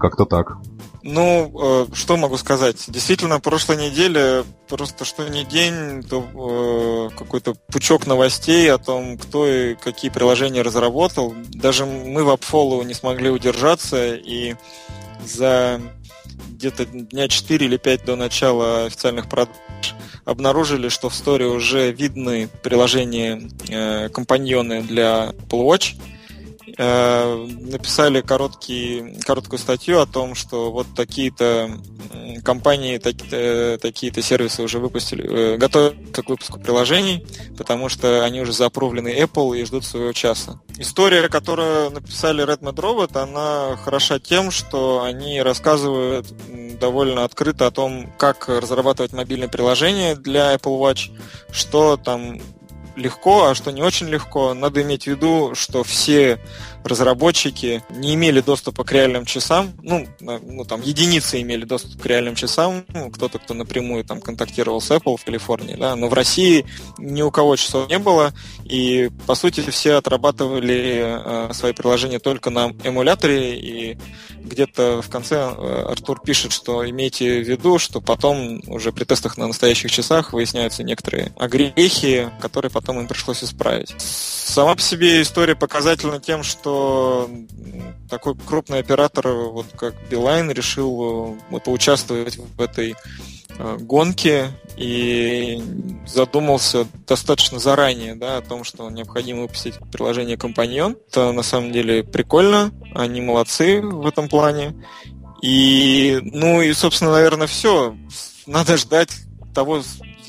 [0.00, 0.58] как-то так.
[1.06, 2.82] Ну, э, что могу сказать?
[2.88, 9.46] Действительно, прошлой неделе просто что ни день, то э, какой-то пучок новостей о том, кто
[9.46, 11.34] и какие приложения разработал.
[11.52, 14.54] Даже мы в AppFollow не смогли удержаться, и
[15.22, 15.78] за
[16.48, 19.56] где-то дня 4 или 5 до начала официальных продаж
[20.24, 25.96] обнаружили, что в сторе уже видны приложения э, компаньоны для Apple Watch–
[26.76, 31.70] написали короткий, короткую статью о том, что вот такие-то
[32.42, 38.52] компании, э, такие-то сервисы уже выпустили, э, готовятся к выпуску приложений, потому что они уже
[38.52, 40.60] запровлены Apple и ждут своего часа.
[40.78, 46.26] История, которую написали Redmond Robot, она хороша тем, что они рассказывают
[46.78, 51.10] довольно открыто о том, как разрабатывать мобильное приложение для Apple Watch,
[51.52, 52.40] что там
[52.96, 54.54] легко, а что не очень легко.
[54.54, 56.38] Надо иметь в виду, что все
[56.84, 62.34] разработчики не имели доступа к реальным часам, ну, ну там единицы имели доступ к реальным
[62.34, 66.66] часам, ну, кто-то, кто напрямую там контактировал с Apple в Калифорнии, да, но в России
[66.98, 68.32] ни у кого часов не было,
[68.64, 73.98] и по сути все отрабатывали э, свои приложения только на эмуляторе, и
[74.44, 79.38] где-то в конце э, Артур пишет, что имейте в виду, что потом уже при тестах
[79.38, 83.94] на настоящих часах выясняются некоторые огрехи, которые потом им пришлось исправить.
[83.98, 86.73] Сама по себе история показательна тем, что
[88.08, 92.94] такой крупный оператор, вот как Билайн, решил вот, поучаствовать в этой
[93.58, 95.62] э, гонке и
[96.06, 100.96] задумался достаточно заранее да, о том, что необходимо выпустить приложение Компаньон.
[101.08, 104.74] Это на самом деле прикольно, они молодцы в этом плане.
[105.42, 107.96] И, ну и, собственно, наверное, все.
[108.46, 109.10] Надо ждать
[109.54, 109.82] того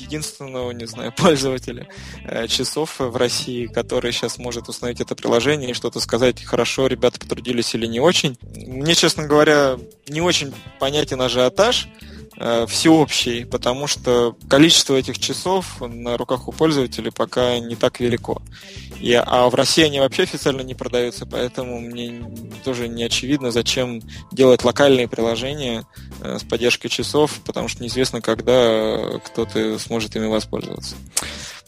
[0.06, 1.86] единственного, не знаю, пользователя
[2.24, 7.20] э, часов в России, который сейчас может установить это приложение и что-то сказать, хорошо, ребята
[7.20, 8.38] потрудились или не очень.
[8.42, 11.88] Мне, честно говоря, не очень понятен ажиотаж,
[12.68, 18.42] всеобщий, потому что количество этих часов на руках у пользователей пока не так велико.
[19.00, 22.22] И, а в России они вообще официально не продаются, поэтому мне
[22.64, 24.00] тоже не очевидно, зачем
[24.32, 25.86] делать локальные приложения
[26.20, 30.96] э, с поддержкой часов, потому что неизвестно, когда кто-то сможет ими воспользоваться.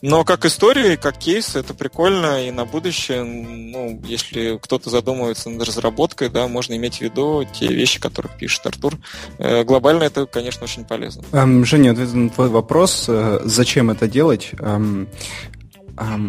[0.00, 5.66] Но как история, как кейс, это прикольно, и на будущее, ну, если кто-то задумывается над
[5.66, 8.94] разработкой, да, можно иметь в виду те вещи, которых пишет Артур.
[9.38, 11.24] Э, глобально это, конечно, очень полезно.
[11.32, 14.50] Эм, Женя, ответ на твой вопрос, э, зачем это делать?
[14.60, 15.08] Эм,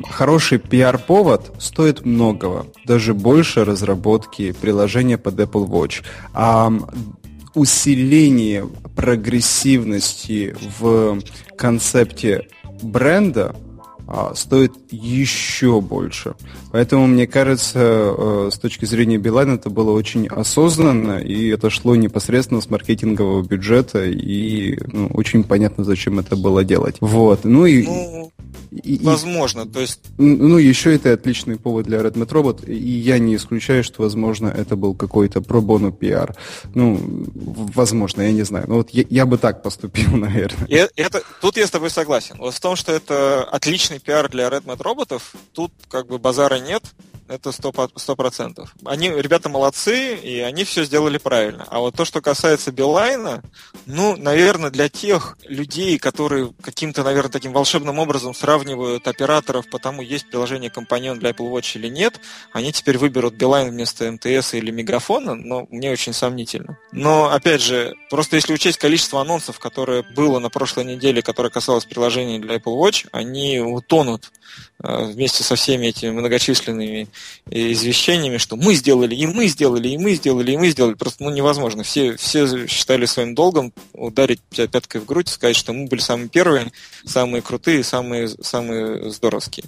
[0.09, 6.03] хороший пиар-повод стоит многого, даже больше разработки приложения под Apple Watch.
[6.33, 6.71] А
[7.53, 11.19] усиление прогрессивности в
[11.55, 12.47] концепте
[12.83, 13.55] бренда
[14.11, 16.33] а, стоит еще больше.
[16.71, 21.95] Поэтому, мне кажется, э, с точки зрения Билайна это было очень осознанно, и это шло
[21.95, 26.95] непосредственно с маркетингового бюджета, и ну, очень понятно, зачем это было делать.
[27.01, 27.43] Вот.
[27.43, 27.85] Ну и...
[27.85, 28.31] Ну,
[28.71, 29.99] и, возможно, то есть...
[30.17, 34.75] Ну, еще это отличный повод для Redmet Robot, и я не исключаю, что, возможно, это
[34.75, 36.35] был какой-то пробону пиар.
[36.75, 36.99] Ну,
[37.73, 38.65] возможно, я не знаю.
[38.67, 40.67] Ну, вот я, я бы так поступил, наверное.
[40.67, 42.37] И это, тут я с тобой согласен.
[42.37, 46.83] Вот в том, что это отличный пиар для Redmat роботов, тут как бы базара нет,
[47.29, 48.75] это сто процентов.
[48.83, 51.65] Они, ребята молодцы, и они все сделали правильно.
[51.69, 53.43] А вот то, что касается Билайна,
[53.85, 60.29] ну, наверное, для тех людей, которые каким-то, наверное, таким волшебным образом сравнивают операторов, потому есть
[60.29, 62.19] приложение компаньон для Apple Watch или нет,
[62.51, 66.77] они теперь выберут Билайн вместо МТС или Мегафона, но мне очень сомнительно.
[66.91, 71.85] Но, опять же, просто если учесть количество анонсов, которое было на прошлой неделе, которое касалось
[71.85, 74.31] приложений для Apple Watch, они утонут
[74.83, 77.07] э, вместе со всеми этими многочисленными
[77.49, 80.93] извещениями, что мы сделали, и мы сделали, и мы сделали, и мы сделали.
[80.93, 81.83] Просто ну, невозможно.
[81.83, 85.99] Все, все считали своим долгом ударить тебя пяткой в грудь и сказать, что мы были
[85.99, 86.71] самые первые,
[87.05, 89.65] самые крутые, самые, самые здоровские.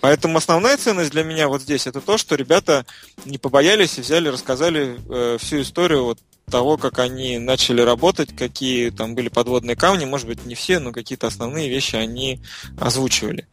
[0.00, 2.84] Поэтому основная ценность для меня вот здесь это то, что ребята
[3.24, 6.18] не побоялись и взяли, рассказали э, всю историю вот
[6.50, 10.92] того, как они начали работать, какие там были подводные камни, может быть, не все, но
[10.92, 12.40] какие-то основные вещи они
[12.78, 13.46] озвучивали.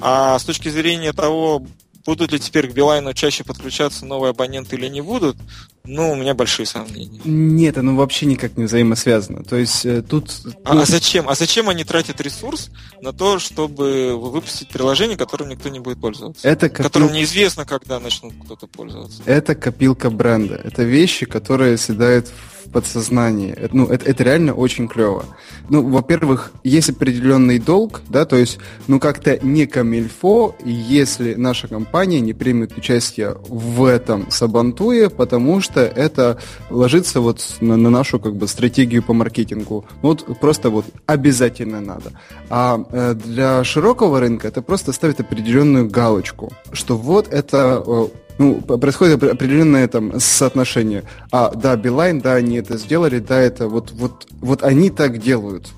[0.00, 1.66] А с точки зрения того,
[2.04, 5.36] Будут ли теперь к Билайну чаще подключаться новые абоненты или не будут?
[5.84, 7.20] Ну, у меня большие сомнения.
[7.24, 9.42] Нет, оно вообще никак не взаимосвязано.
[9.44, 10.30] То есть э, тут...
[10.64, 11.28] А, а зачем?
[11.28, 16.46] А зачем они тратят ресурс на то, чтобы выпустить приложение, которым никто не будет пользоваться?
[16.46, 16.84] Это копил...
[16.84, 19.22] Которым неизвестно, когда начнут кто-то пользоваться.
[19.26, 20.54] Это копилка бренда.
[20.54, 22.28] Это вещи, которые съедают
[22.72, 23.56] подсознании.
[23.72, 25.24] Ну, это, это реально очень клево.
[25.68, 28.58] Ну, во-первых, есть определенный долг, да, то есть,
[28.88, 35.80] ну, как-то не камильфо, если наша компания не примет участие в этом сабантуе, потому что
[35.80, 36.38] это
[36.70, 39.84] ложится вот на, на нашу, как бы, стратегию по маркетингу.
[40.00, 42.12] Вот просто вот обязательно надо.
[42.50, 48.60] А э, для широкого рынка это просто ставит определенную галочку, что вот это э, ну,
[48.60, 51.04] происходит определенное там соотношение.
[51.30, 55.68] А, да, Билайн, да, они это сделали, да, это вот, вот, вот они так делают.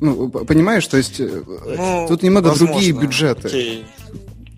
[0.00, 1.42] Ну, понимаешь, то есть э,
[1.76, 2.74] ну, тут немного возможно.
[2.74, 3.48] другие бюджеты.
[3.48, 3.84] Окей.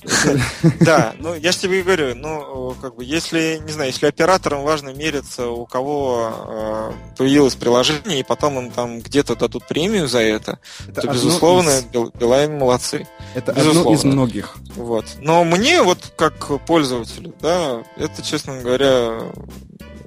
[0.81, 4.62] Да, ну я же тебе и говорю, ну как бы если, не знаю, если операторам
[4.62, 10.21] важно мериться, у кого э, появилось приложение, и потом им там где-то дадут премию за
[10.21, 11.85] это, это то, безусловно, из...
[12.19, 13.07] Билайн молодцы.
[13.35, 13.81] Это безусловно.
[13.81, 14.57] одно из многих.
[14.77, 15.05] Вот.
[15.21, 19.19] Но мне, вот как пользователю, да, это, честно говоря,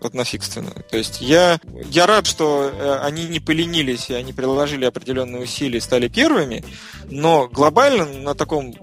[0.05, 0.71] однофикственно.
[0.89, 5.77] То есть я, я рад, что э, они не поленились, и они приложили определенные усилия
[5.77, 6.63] и стали первыми,
[7.09, 8.73] но глобально на таком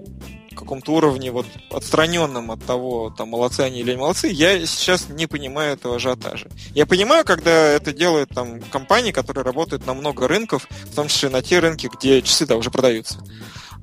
[0.53, 5.27] каком-то уровне, вот отстраненном от того, там, молодцы они или не молодцы, я сейчас не
[5.27, 6.49] понимаю этого ажиотажа.
[6.73, 11.29] Я понимаю, когда это делают там компании, которые работают на много рынков, в том числе
[11.29, 13.19] на те рынки, где часы да, уже продаются.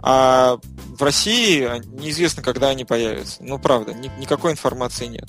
[0.02, 0.58] А
[0.98, 1.66] в России
[1.98, 3.38] неизвестно, когда они появятся.
[3.40, 5.28] Ну, правда, ни, никакой информации нет.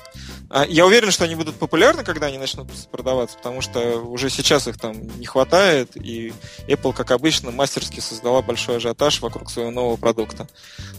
[0.49, 4.67] А я уверен, что они будут популярны, когда они начнут продаваться, потому что уже сейчас
[4.67, 6.33] их там не хватает, и
[6.67, 10.47] Apple, как обычно, мастерски создала большой ажиотаж вокруг своего нового продукта.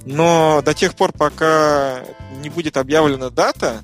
[0.07, 2.03] Но до тех пор, пока
[2.41, 3.83] не будет объявлена дата,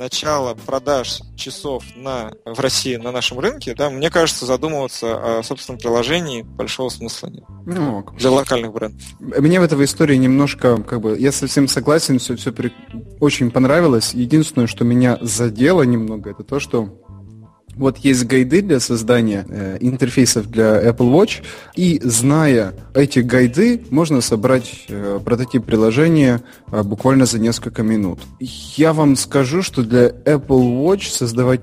[0.00, 5.78] начала продаж часов на, в России на нашем рынке, да, мне кажется, задумываться о собственном
[5.78, 7.44] приложении большого смысла нет.
[7.66, 9.02] Ну, для локальных брендов.
[9.20, 12.72] Мне в этой истории немножко, как бы, я совсем согласен, все, все при...
[13.20, 14.14] очень понравилось.
[14.14, 16.88] Единственное, что меня задело немного, это то, что
[17.76, 21.42] вот есть гайды для создания э, интерфейсов для Apple Watch,
[21.74, 28.20] и зная эти гайды, можно собрать э, прототип приложения э, буквально за несколько минут.
[28.38, 31.62] Я вам скажу, что для Apple Watch создавать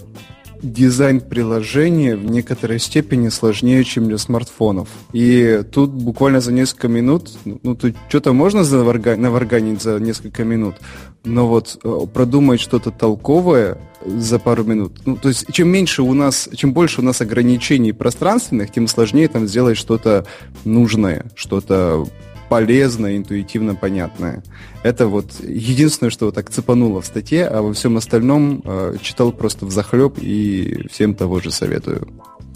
[0.62, 4.90] дизайн приложения в некоторой степени сложнее, чем для смартфонов.
[5.14, 10.76] И тут буквально за несколько минут, ну, тут что-то можно наварганить за несколько минут,
[11.24, 14.94] но вот э, продумать что-то толковое за пару минут.
[15.06, 19.28] Ну, то есть, чем меньше у нас, чем больше у нас ограничений пространственных, тем сложнее
[19.28, 20.26] там сделать что-то
[20.64, 22.08] нужное, что-то
[22.50, 24.44] полезное, интуитивно понятное.
[24.84, 29.32] Это вот единственное, что вот так цепануло в статье, а во всем остальном э, читал
[29.32, 32.08] просто в захлеб и всем того же советую.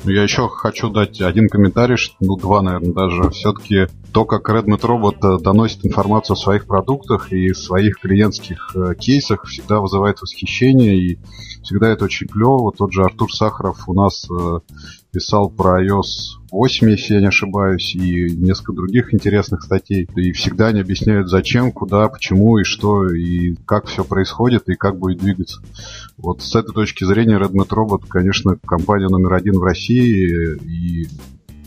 [0.04, 3.30] Я еще хочу дать один комментарий, ну два, наверное, даже.
[3.30, 8.95] Все-таки то, как Redmit Robot э, доносит информацию о своих продуктах и своих клиентских э,
[8.95, 11.19] кейсах, всегда вызывает восхищение, и
[11.63, 12.71] всегда это очень клево.
[12.71, 14.60] Тот же Артур Сахаров у нас э,
[15.12, 20.08] писал про iOS 8, если я не ошибаюсь, и несколько других интересных статей.
[20.15, 24.97] И всегда они объясняют, зачем, куда, почему и что, и как все происходит, и как
[24.97, 25.62] будет двигаться.
[26.17, 31.08] Вот с этой точки зрения Redmit Robot, конечно, компания номер один в России, и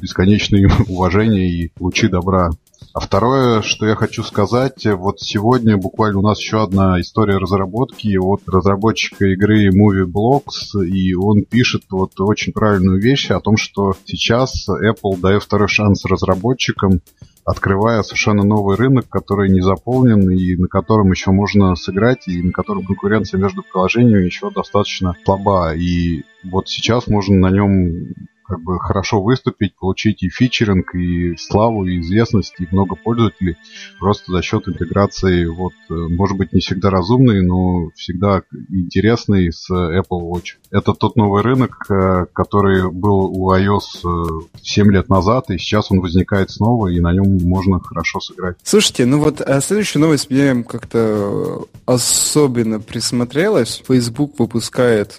[0.00, 2.50] бесконечное уважение и лучи добра.
[2.94, 8.16] А второе, что я хочу сказать, вот сегодня буквально у нас еще одна история разработки
[8.16, 13.94] от разработчика игры Movie Blocks, и он пишет вот очень правильную вещь о том, что
[14.04, 17.00] сейчас Apple дает второй шанс разработчикам,
[17.44, 22.52] открывая совершенно новый рынок, который не заполнен и на котором еще можно сыграть, и на
[22.52, 25.74] котором конкуренция между приложениями еще достаточно слаба.
[25.74, 31.86] И вот сейчас можно на нем как бы хорошо выступить, получить и фичеринг, и славу,
[31.86, 33.56] и известность, и много пользователей
[33.98, 39.70] просто за счет интеграции, вот, э, может быть, не всегда разумный, но всегда интересный с
[39.70, 40.56] Apple Watch.
[40.70, 46.00] Это тот новый рынок, э, который был у iOS 7 лет назад, и сейчас он
[46.00, 48.56] возникает снова, и на нем можно хорошо сыграть.
[48.62, 53.82] Слушайте, ну вот а следующая новость мне как-то особенно присмотрелась.
[53.86, 55.18] Facebook выпускает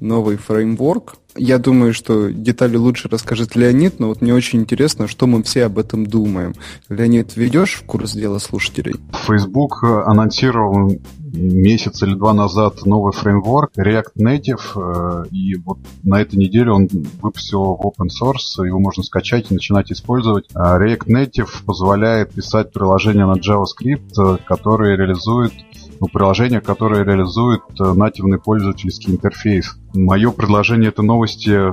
[0.00, 1.16] новый фреймворк.
[1.36, 5.64] Я думаю, что детали лучше расскажет Леонид, но вот мне очень интересно, что мы все
[5.64, 6.54] об этом думаем.
[6.88, 8.94] Леонид, ведешь в курс дела слушателей?
[9.26, 10.92] Facebook анонсировал
[11.34, 16.88] месяц или два назад новый фреймворк React Native, э, и вот на этой неделе он
[17.20, 20.46] выпустил в open source, его можно скачать и начинать использовать.
[20.54, 25.52] А React Native позволяет писать приложения на JavaScript, э, которые реализуют
[26.12, 29.76] приложение, которое реализует э, нативный пользовательский интерфейс.
[29.94, 31.72] Мое предложение этой новости,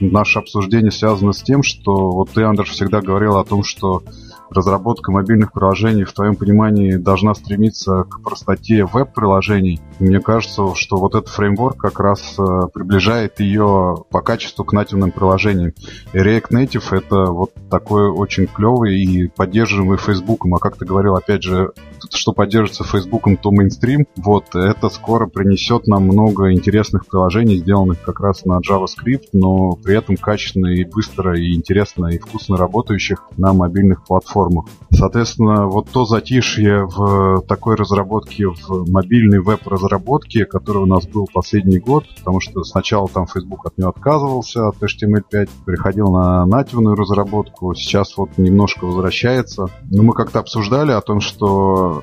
[0.00, 4.02] наше обсуждение связано с тем, что вот ты, Андр, всегда говорил о том, что
[4.50, 9.80] разработка мобильных приложений, в твоем понимании, должна стремиться к простоте веб-приложений.
[9.98, 12.42] Мне кажется, что вот этот фреймворк как раз э,
[12.72, 15.72] приближает ее по качеству к нативным приложениям.
[16.12, 20.54] И React Native— это вот такой очень клевый и поддерживаемый Фейсбуком.
[20.54, 21.72] А как ты говорил, опять же,
[22.12, 24.06] что поддерживается Фейсбуком, то мейнстрим.
[24.16, 29.96] Вот, это скоро принесет нам много интересных приложений, сделанных как раз на JavaScript, но при
[29.96, 34.66] этом качественно и быстро, и интересно, и вкусно работающих на мобильных платформах.
[34.90, 41.78] Соответственно, вот то затишье в такой разработке, в мобильной веб-разработке, который у нас был последний
[41.78, 47.74] год, потому что сначала там Facebook от него отказывался, от HTML5, переходил на нативную разработку,
[47.74, 49.66] сейчас вот немножко возвращается.
[49.90, 51.95] Но мы как-то обсуждали о том, что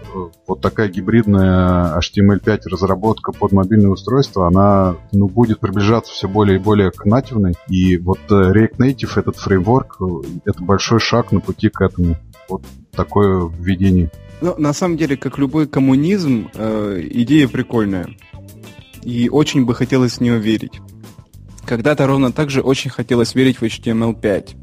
[0.48, 6.62] вот такая гибридная HTML5 разработка под мобильное устройство, она ну, будет приближаться все более и
[6.62, 7.56] более к нативной.
[7.68, 10.06] И вот э, React Native, этот фреймворк, э,
[10.46, 12.18] это большой шаг на пути к этому.
[12.50, 14.12] Вот такое введение.
[14.41, 18.10] Ну, на самом деле, как любой коммунизм, э, идея прикольная.
[19.02, 20.82] И очень бы хотелось в нее верить.
[21.66, 24.56] Когда-то ровно так же очень хотелось верить в HTML5.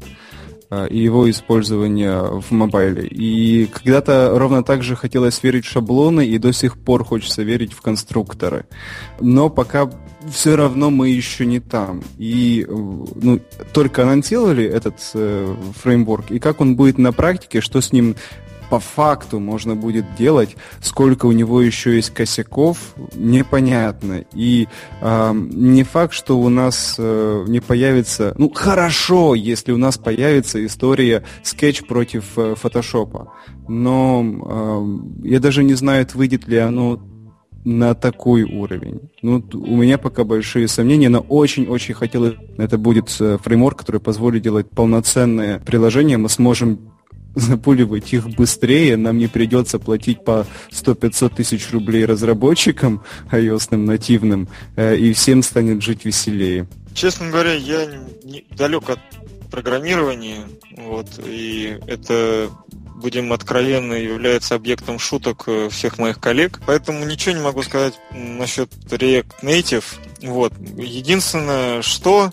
[0.73, 3.05] А, и его использования в мобайле.
[3.05, 7.73] И когда-то ровно так же хотелось верить в шаблоны, и до сих пор хочется верить
[7.73, 8.65] в конструкторы.
[9.19, 9.89] Но пока
[10.31, 12.01] все равно мы еще не там.
[12.17, 13.41] И ну,
[13.73, 18.15] только анонсировали этот э, фреймворк, и как он будет на практике, что с ним
[18.71, 22.77] по факту можно будет делать, сколько у него еще есть косяков,
[23.15, 24.23] непонятно.
[24.33, 24.69] И
[25.01, 28.33] э, не факт, что у нас э, не появится...
[28.37, 33.33] Ну, хорошо, если у нас появится история скетч против э, фотошопа.
[33.67, 34.23] Но
[35.23, 37.01] э, я даже не знаю, выйдет ли оно
[37.65, 39.11] на такой уровень.
[39.21, 44.43] Ну, у меня пока большие сомнения, но очень-очень хотелось, это будет э, фреймворк, который позволит
[44.43, 46.90] делать полноценное приложение, мы сможем
[47.35, 54.97] запуливать их быстрее, нам не придется платить по 100-500 тысяч рублей разработчикам ios нативным, э,
[54.97, 56.67] и всем станет жить веселее.
[56.93, 57.85] Честно говоря, я
[58.23, 58.99] не, далек от
[59.49, 62.49] программирования, вот, и это
[63.01, 66.61] будем откровенны, является объектом шуток э, всех моих коллег.
[66.65, 69.83] Поэтому ничего не могу сказать насчет React Native.
[70.21, 70.53] Вот.
[70.77, 72.31] Единственное, что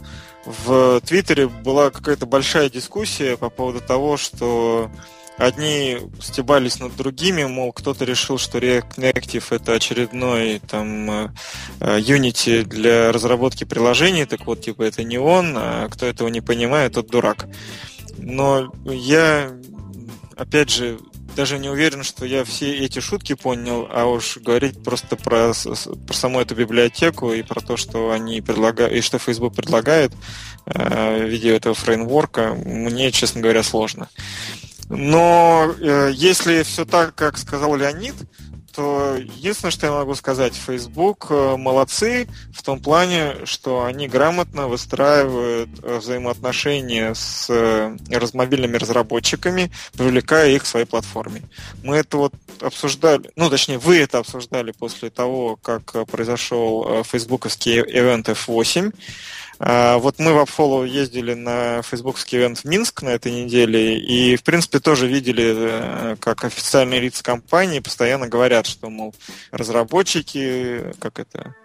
[0.48, 4.90] в Твиттере была какая-то большая дискуссия по поводу того, что
[5.36, 11.28] одни стебались над другими, мол, кто-то решил, что React Native это очередной там э,
[11.80, 16.94] Unity для разработки приложений, так вот, типа, это не он, а кто этого не понимает,
[16.94, 17.46] тот дурак.
[18.16, 19.52] Но я,
[20.36, 20.98] опять же,
[21.38, 25.52] даже не уверен, что я все эти шутки понял, а уж говорить просто про,
[26.06, 30.12] про саму эту библиотеку и про то, что они предлагают, и что Facebook предлагает
[30.66, 34.08] э, в виде этого фреймворка, мне, честно говоря, сложно.
[34.88, 38.16] Но э, если все так, как сказал Леонид,
[38.78, 44.68] то единственное, что я могу сказать, Facebook э, молодцы в том плане, что они грамотно
[44.68, 47.96] выстраивают э, взаимоотношения с э,
[48.34, 51.42] мобильными разработчиками, привлекая их к своей платформе.
[51.82, 58.28] Мы это вот обсуждали, ну, точнее, вы это обсуждали после того, как произошел фейсбуковский ивент
[58.28, 58.96] F8, а,
[59.60, 64.44] вот мы в Upfollow ездили на фейсбукский ивент в Минск на этой неделе, и, в
[64.44, 69.14] принципе, тоже видели, э, как официальные лица компании постоянно говорят, что, мол,
[69.50, 71.56] разработчики, как это,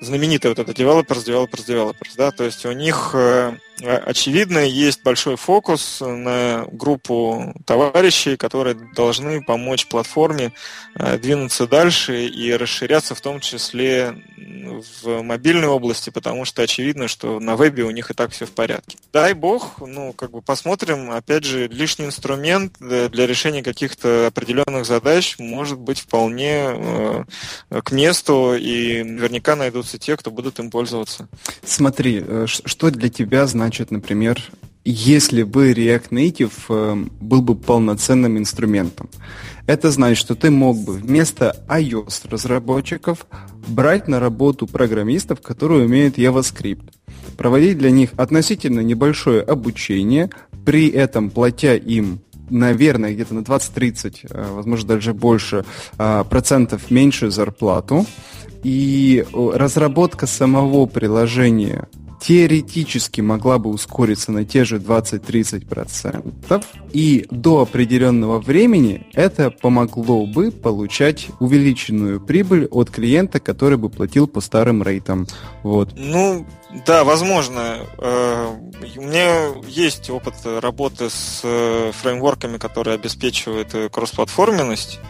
[0.00, 5.36] знаменитый вот это developers, developers, developers, да, то есть у них э, очевидно есть большой
[5.36, 10.52] фокус на группу товарищей, которые должны помочь платформе
[10.94, 14.14] э, двинуться дальше и расширяться в том числе
[15.02, 18.52] в мобильной области, потому что очевидно, что на вебе у них и так все в
[18.52, 18.96] порядке.
[19.12, 25.36] Дай бог, ну, как бы посмотрим, опять же, лишний инструмент для решения каких-то определенных задач
[25.38, 27.24] может быть вполне э,
[27.82, 31.28] к месту, и наверняка найдутся те, кто будут им пользоваться.
[31.64, 34.40] Смотри, э, что для тебя значит, например,
[34.84, 39.10] если бы React Native э, был бы полноценным инструментом.
[39.66, 43.26] Это значит, что ты мог бы вместо iOS разработчиков
[43.68, 46.90] брать на работу программистов, которые умеют JavaScript,
[47.36, 50.30] проводить для них относительно небольшое обучение,
[50.64, 55.64] при этом платя им наверное, где-то на 20-30, э, возможно, даже больше
[55.98, 58.06] э, процентов меньшую зарплату.
[58.64, 61.88] И разработка самого приложения
[62.20, 70.50] теоретически могла бы ускориться на те же 20-30%, и до определенного времени это помогло бы
[70.50, 75.26] получать увеличенную прибыль от клиента, который бы платил по старым рейтам.
[75.62, 75.94] Вот.
[75.96, 76.46] Ну,
[76.86, 77.86] да, возможно.
[77.98, 78.54] Э,
[78.96, 85.00] у меня есть опыт работы с э, фреймворками, которые обеспечивают э, кроссплатформенность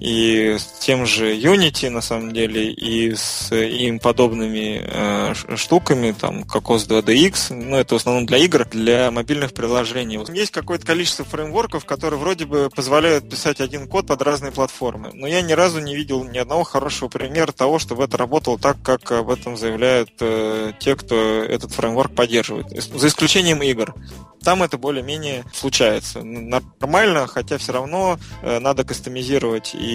[0.00, 6.44] и с тем же Unity, на самом деле, и с им подобными э, штуками, там,
[6.44, 10.20] как OS2DX, ну, это в основном для игр, для мобильных приложений.
[10.32, 15.26] Есть какое-то количество фреймворков, которые вроде бы позволяют писать один код под разные платформы, но
[15.26, 19.10] я ни разу не видел ни одного хорошего примера того, чтобы это работало так, как
[19.12, 23.94] об этом заявляют э, те, кто этот фреймворк поддерживает, за исключением игр.
[24.42, 26.22] Там это более-менее случается.
[26.22, 29.87] Нормально, хотя все равно э, надо кастомизировать и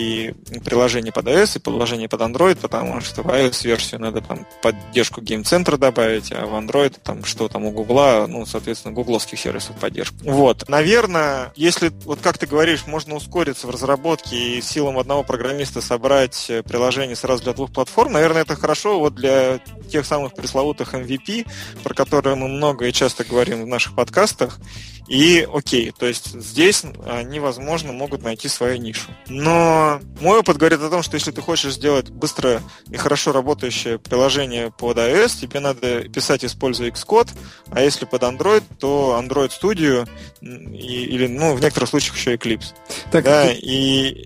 [0.64, 5.78] приложение под iOS, и приложение под Android, потому что в iOS-версию надо там поддержку гейм-центра
[5.78, 10.16] добавить, а в Android там что там у Гугла, ну, соответственно, гугловских сервисов поддержку.
[10.24, 10.68] Вот.
[10.70, 16.50] Наверное, если, вот как ты говоришь, можно ускориться в разработке и силам одного программиста собрать
[16.50, 21.48] э, приложение сразу для двух платформ, наверное, это хорошо вот для тех самых пресловутых MVP,
[21.84, 24.60] про которые мы много и часто говорим в наших подкастах.
[25.08, 29.10] И окей, то есть здесь они, возможно, могут найти свою нишу.
[29.28, 34.00] Но мой опыт говорит о том, что если ты хочешь сделать быстро и хорошо работающее
[34.00, 37.30] приложение под iOS, тебе надо писать, используя Xcode,
[37.70, 40.08] а если под Android, то Android Studio
[40.42, 42.74] и, или, ну, в некоторых случаях еще Eclipse.
[43.12, 44.26] Так, да, и,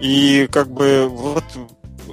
[0.00, 1.44] и как бы вот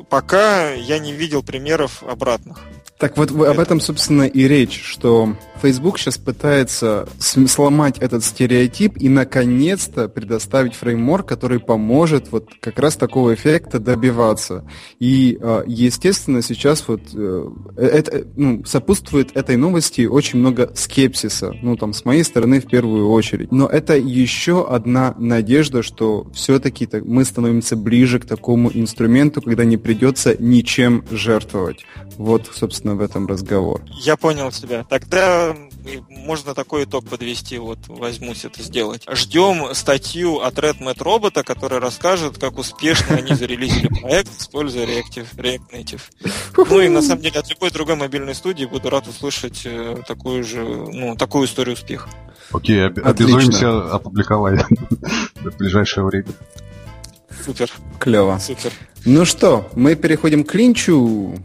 [0.09, 2.59] пока я не видел примеров обратных.
[3.03, 9.09] Так вот об этом, собственно, и речь, что Facebook сейчас пытается сломать этот стереотип и,
[9.09, 14.65] наконец-то, предоставить фреймворк, который поможет вот как раз такого эффекта добиваться.
[14.99, 21.75] И, а, естественно, сейчас вот э, это, ну, сопутствует этой новости очень много скепсиса, ну,
[21.75, 23.51] там, с моей стороны в первую очередь.
[23.51, 29.75] Но это еще одна надежда, что все-таки мы становимся ближе к такому инструменту, когда не
[29.75, 31.85] придется ничем жертвовать.
[32.17, 33.81] Вот, собственно, в этом разговор.
[34.01, 34.83] Я понял тебя.
[34.83, 35.55] Тогда
[36.09, 39.03] можно такой итог подвести, вот возьмусь это сделать.
[39.11, 45.61] Ждем статью от RedMat Робота, которая расскажет, как успешно они зарелизили проект, используя Reactive, React
[45.73, 46.01] Native.
[46.69, 50.43] Ну и на самом деле от любой другой мобильной студии буду рад услышать э, такую
[50.43, 52.09] же, ну, такую историю успеха.
[52.51, 54.63] Окей, об- обязуемся опубликовать
[55.35, 56.27] в ближайшее время.
[57.43, 57.69] Супер.
[57.99, 58.39] Клево.
[58.39, 58.71] Супер.
[59.05, 61.35] Ну что, мы переходим к линчу.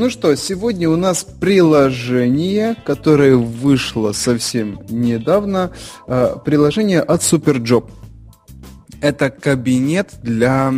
[0.00, 5.72] Ну что, сегодня у нас приложение, которое вышло совсем недавно.
[6.06, 7.90] Э, приложение от Superjob.
[9.02, 10.72] Это кабинет для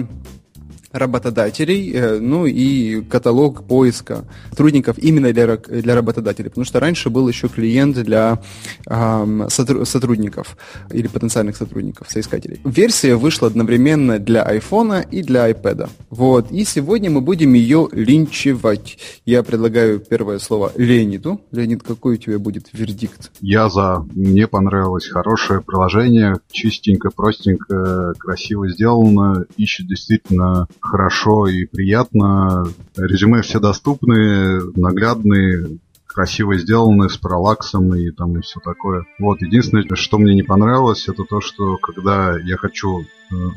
[0.93, 7.29] работодателей, э, ну и каталог поиска сотрудников именно для, для работодателей, потому что раньше был
[7.29, 8.41] еще клиент для
[8.87, 10.57] э, сотрудников
[10.93, 12.61] или потенциальных сотрудников, соискателей.
[12.65, 15.89] Версия вышла одновременно для iPhone и для iPad.
[16.11, 18.99] Вот, и сегодня мы будем ее линчевать.
[19.25, 21.41] Я предлагаю первое слово Леониду.
[21.53, 23.31] Леонид, какой у тебя будет вердикт?
[23.41, 24.05] Я за.
[24.15, 32.67] Мне понравилось хорошее приложение, чистенько, простенько, красиво сделано, ищет действительно хорошо и приятно.
[32.97, 39.07] Резюме все доступны, наглядные, красиво сделаны, с параллаксом и там и все такое.
[39.19, 43.05] Вот, единственное, что мне не понравилось, это то, что когда я хочу э,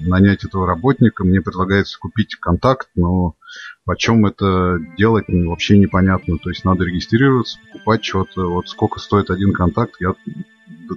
[0.01, 3.36] нанять этого работника, мне предлагается купить контакт, но
[3.84, 6.38] почем это делать вообще непонятно.
[6.38, 8.49] То есть надо регистрироваться, покупать что-то.
[8.49, 10.15] Вот сколько стоит один контакт, я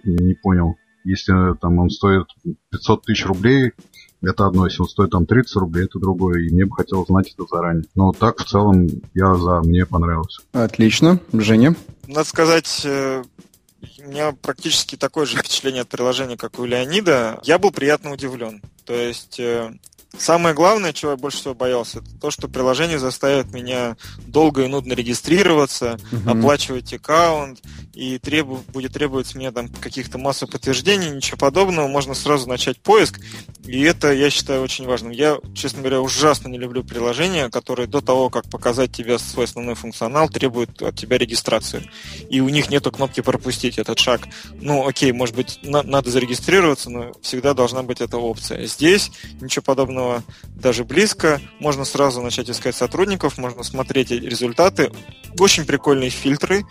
[0.04, 0.76] не понял.
[1.04, 2.26] Если там он стоит
[2.70, 3.72] 500 тысяч рублей,
[4.20, 7.32] Это одно, если он стоит там 30 рублей, это другое, и мне бы хотелось знать
[7.32, 7.84] это заранее.
[7.94, 10.42] Но так, в целом, я за, мне понравился.
[10.52, 11.20] Отлично.
[11.32, 11.76] Женя?
[12.06, 13.22] Надо сказать, э,
[14.04, 17.40] у меня практически такое же впечатление от приложения, как у Леонида.
[17.44, 18.60] Я был приятно удивлен.
[18.84, 19.70] То есть э,
[20.16, 23.96] Самое главное, чего я больше всего боялся, это то, что приложение заставит меня
[24.26, 26.30] долго и нудно регистрироваться, угу.
[26.30, 27.60] оплачивать аккаунт,
[27.94, 33.20] и требу, будет требовать мне там каких-то массу подтверждений, ничего подобного, можно сразу начать поиск,
[33.66, 35.12] и это я считаю очень важным.
[35.12, 39.74] Я, честно говоря, ужасно не люблю приложения, которые до того, как показать тебе свой основной
[39.74, 41.82] функционал, требуют от тебя регистрацию.
[42.30, 44.22] И у них нету кнопки пропустить этот шаг.
[44.54, 48.66] Ну, окей, может быть, на- надо зарегистрироваться, но всегда должна быть эта опция.
[48.66, 49.10] Здесь
[49.40, 51.40] ничего подобного даже близко.
[51.60, 54.90] Можно сразу начать искать сотрудников, можно смотреть результаты.
[55.38, 56.64] Очень прикольные фильтры.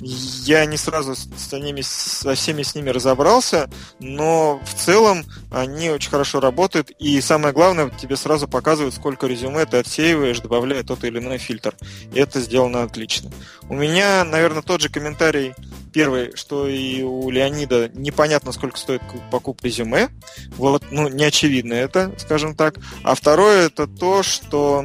[0.00, 3.68] Я не сразу с ними, со всеми с ними разобрался,
[4.00, 6.90] но в целом они очень хорошо работают.
[6.98, 11.74] И самое главное, тебе сразу показывают, сколько резюме ты отсеиваешь, добавляя тот или иной фильтр.
[12.14, 13.30] И это сделано отлично.
[13.68, 15.54] У меня, наверное, тот же комментарий
[15.92, 20.10] первый, что и у Леонида непонятно, сколько стоит покупка резюме.
[20.56, 22.76] Вот, ну, не очевидно это, скажем так.
[23.02, 24.84] А второе это то, что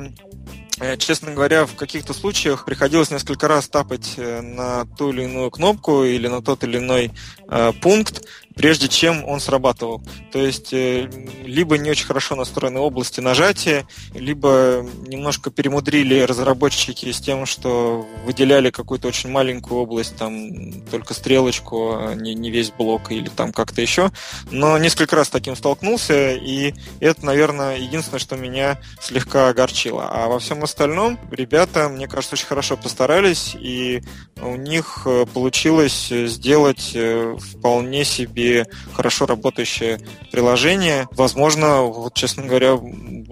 [0.98, 6.04] Честно говоря, в каких-то случаях приходилось несколько раз тапать э, на ту или иную кнопку
[6.04, 7.12] или на тот или иной
[7.48, 8.26] э, пункт,
[8.56, 10.02] прежде чем он срабатывал.
[10.32, 11.10] То есть э,
[11.44, 18.70] либо не очень хорошо настроены области нажатия, либо немножко перемудрили разработчики с тем, что выделяли
[18.70, 23.82] какую-то очень маленькую область, там только стрелочку, а не, не весь блок или там как-то
[23.82, 24.12] еще.
[24.50, 30.08] Но несколько раз с таким столкнулся, и это, наверное, единственное, что меня слегка огорчило.
[30.10, 34.02] А во всем остальном ребята, мне кажется, очень хорошо постарались, и
[34.42, 40.00] у них э, получилось сделать э, вполне себе и хорошо работающее
[40.32, 41.08] приложение.
[41.12, 42.80] Возможно, вот, честно говоря,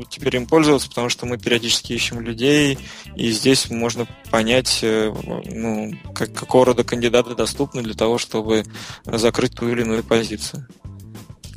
[0.09, 2.77] теперь им пользоваться, потому что мы периодически ищем людей,
[3.15, 5.13] и здесь можно понять, э,
[5.45, 8.63] ну, как, какого рода кандидаты доступны для того, чтобы
[9.05, 10.67] закрыть ту или иную позицию.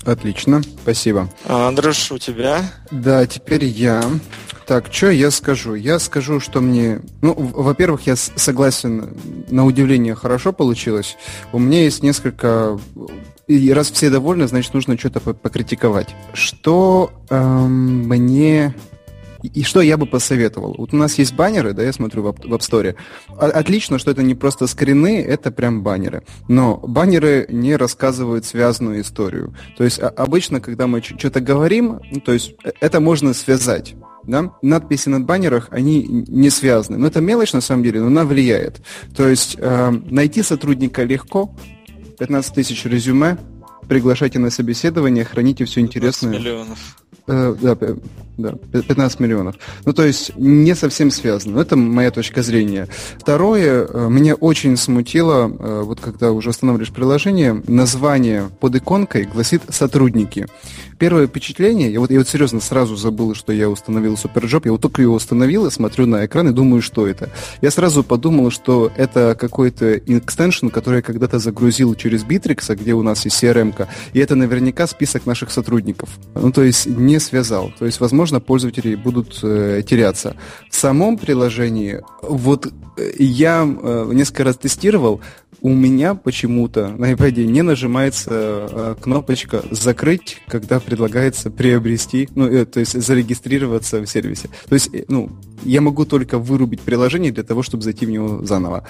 [0.04, 1.28] Отлично, спасибо.
[1.46, 2.72] А, Андрюш, у тебя?
[2.90, 4.02] Да, теперь я.
[4.66, 5.74] Так, что я скажу?
[5.74, 7.00] Я скажу, что мне...
[7.20, 9.16] Ну, во-первых, я согласен,
[9.48, 11.16] на удивление хорошо получилось.
[11.52, 12.78] У меня есть несколько...
[13.48, 16.14] И раз все довольны, значит, нужно что-то покритиковать.
[16.32, 18.74] Что эм, мне
[19.42, 20.74] и что я бы посоветовал?
[20.78, 22.94] Вот у нас есть баннеры, да, я смотрю в App Store.
[23.36, 26.22] Отлично, что это не просто скрины, это прям баннеры.
[26.48, 29.54] Но баннеры не рассказывают связанную историю.
[29.76, 33.94] То есть обычно, когда мы что-то говорим, ну, то есть э, это можно связать.
[34.24, 34.52] Да?
[34.62, 36.98] Надписи на баннерах, они не связаны.
[36.98, 38.80] Но это мелочь на самом деле, но она влияет.
[39.16, 41.52] То есть э, найти сотрудника легко,
[42.22, 43.36] 15 тысяч резюме,
[43.88, 46.30] приглашайте на собеседование, храните все интересное.
[46.32, 46.78] миллионов.
[47.26, 47.76] Э, да,
[48.36, 49.56] да, 15 миллионов.
[49.84, 51.60] Ну, то есть не совсем связано.
[51.60, 52.88] Это моя точка зрения.
[53.18, 59.62] Второе, э, меня очень смутило, э, вот когда уже устанавливаешь приложение, название под иконкой гласит
[59.68, 60.46] «сотрудники».
[60.98, 64.80] Первое впечатление, я вот, я вот серьезно сразу забыл, что я установил Superjob, я вот
[64.80, 67.30] только его установил смотрю на экран и думаю, что это.
[67.60, 73.02] Я сразу подумал, что это какой-то extension, который я когда-то загрузил через Bitrix, где у
[73.02, 76.10] нас есть CRM, и это наверняка список наших сотрудников.
[76.34, 77.72] Ну, то есть не связал.
[77.78, 80.36] То есть, возможно, пользователи будут э, теряться.
[80.70, 85.20] В самом приложении, вот э, я э, несколько раз тестировал,
[85.62, 92.64] у меня почему-то на iPad не нажимается э, кнопочка «Закрыть», когда предлагается приобрести, ну, э,
[92.64, 94.48] то есть зарегистрироваться в сервисе.
[94.68, 95.30] То есть, э, ну,
[95.64, 98.88] я могу только вырубить приложение для того, чтобы зайти в него заново.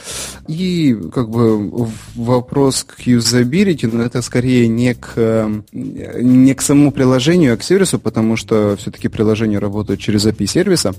[0.49, 7.55] И как бы вопрос к юзабилити, но это скорее не к, не к самому приложению,
[7.55, 10.95] а к сервису, потому что все-таки приложение работает через API сервиса.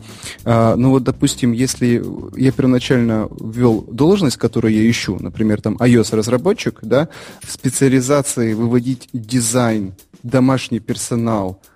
[0.46, 2.04] А, ну вот, допустим, если
[2.36, 7.10] я первоначально ввел должность, которую я ищу, например, там iOS-разработчик, да,
[7.42, 11.60] в специализации выводить дизайн, домашний персонал–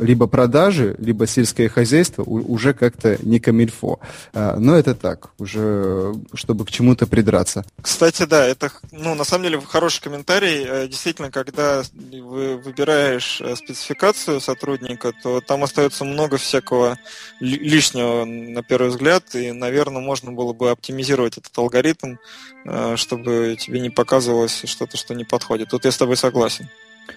[0.00, 3.98] либо продажи, либо сельское хозяйство уже как-то не камильфо.
[4.34, 7.64] А, но это так, уже чтобы к чему-то придраться.
[7.80, 10.64] Кстати, да, это, ну, на самом деле, хороший комментарий.
[10.66, 16.98] Э, действительно, когда вы выбираешь э, спецификацию сотрудника, то там остается много всякого
[17.40, 22.16] лишнего, на первый взгляд, и, наверное, можно было бы оптимизировать этот алгоритм,
[22.64, 25.70] э, чтобы тебе не показывалось что-то, что не подходит.
[25.70, 26.68] Тут я с тобой согласен.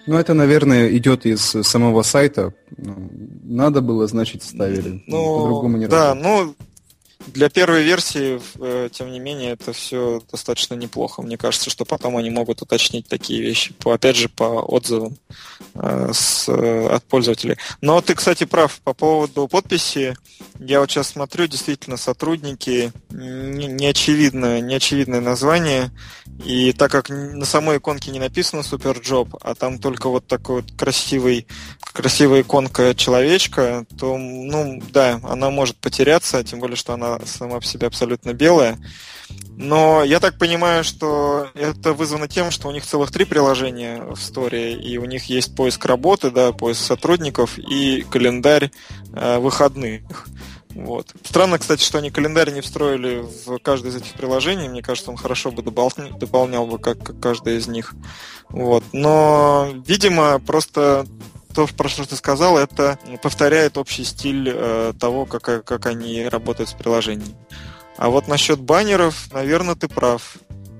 [0.06, 2.54] Ну, это, наверное, идет из самого сайта.
[2.76, 3.10] Ну,
[3.44, 5.02] надо было, значит, ставили.
[5.06, 6.24] Ну, По-другому не Да, работает.
[6.24, 6.66] ну,
[7.28, 11.22] для первой версии, э, тем не менее, это все достаточно неплохо.
[11.22, 15.16] Мне кажется, что потом они могут уточнить такие вещи, по, опять же, по отзывам
[15.74, 17.56] э, с, э, от пользователей.
[17.80, 20.16] Но ты, кстати, прав по поводу подписи.
[20.64, 25.90] Я вот сейчас смотрю, действительно, сотрудники неочевидное, неочевидное название.
[26.44, 30.72] И так как на самой иконке не написано Superjob, а там только вот такой вот
[30.76, 31.46] красивый,
[31.92, 37.66] красивая иконка человечка, то, ну, да, она может потеряться, тем более, что она сама по
[37.66, 38.78] себе абсолютно белая.
[39.56, 44.14] Но я так понимаю, что это вызвано тем, что у них целых три приложения в
[44.14, 48.70] Store, и у них есть поиск работы, да, поиск сотрудников и календарь
[49.12, 50.26] э, выходных.
[50.74, 51.14] Вот.
[51.24, 54.68] Странно, кстати, что они календарь не встроили в каждое из этих приложений.
[54.68, 57.94] Мне кажется, он хорошо бы дополнял, дополнял бы как, как каждое из них.
[58.48, 58.84] Вот.
[58.92, 61.06] Но, видимо, просто
[61.54, 66.70] то, про что ты сказал, это повторяет общий стиль э, того, как, как они работают
[66.70, 67.34] с приложением.
[67.96, 70.36] А вот насчет баннеров, наверное, ты прав.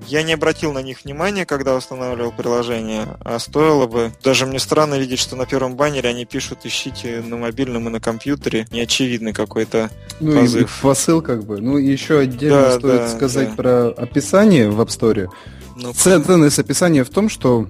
[0.07, 4.11] Я не обратил на них внимания, когда устанавливал приложение, а стоило бы.
[4.23, 7.99] Даже мне странно видеть, что на первом баннере они пишут «ищите на мобильном и на
[7.99, 8.67] компьютере».
[8.71, 9.89] Неочевидный какой-то
[10.19, 10.79] ну, позыв.
[10.79, 11.59] И посыл как бы.
[11.61, 13.55] Ну, еще отдельно да, стоит да, сказать да.
[13.55, 15.29] про описание в App Store.
[15.75, 17.67] Ну, Ценность описания в том, что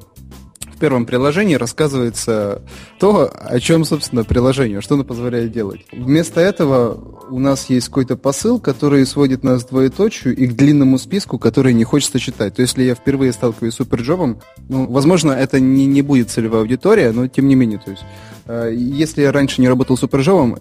[0.75, 2.61] в первом приложении рассказывается
[2.99, 5.81] то, о чем, собственно, приложение, что оно позволяет делать.
[5.91, 6.97] Вместо этого
[7.29, 11.73] у нас есть какой-то посыл, который сводит нас к двоеточию и к длинному списку, который
[11.73, 12.55] не хочется читать.
[12.55, 16.61] То есть, если я впервые сталкиваюсь с суперджобом, ну, возможно, это не, не будет целевая
[16.61, 18.03] аудитория, но тем не менее, то есть,
[18.47, 20.57] э, если я раньше не работал суперджобом,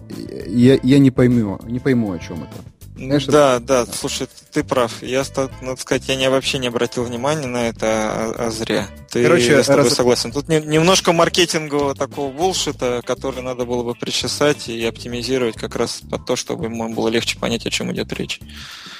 [0.47, 2.72] я, я не пойму, не пойму, о чем это.
[3.05, 3.65] Знаешь, да, это...
[3.65, 5.01] да, слушай, ты прав.
[5.01, 5.23] Я,
[5.61, 8.87] надо сказать, я не, вообще не обратил внимания на это, а, а зря.
[9.09, 9.93] Ты, Короче, я с тобой раз...
[9.93, 10.31] согласен.
[10.31, 16.01] Тут не, немножко маркетингового такого булшита, который надо было бы причесать и оптимизировать как раз
[16.09, 18.39] под то, чтобы ему было легче понять, о чем идет речь.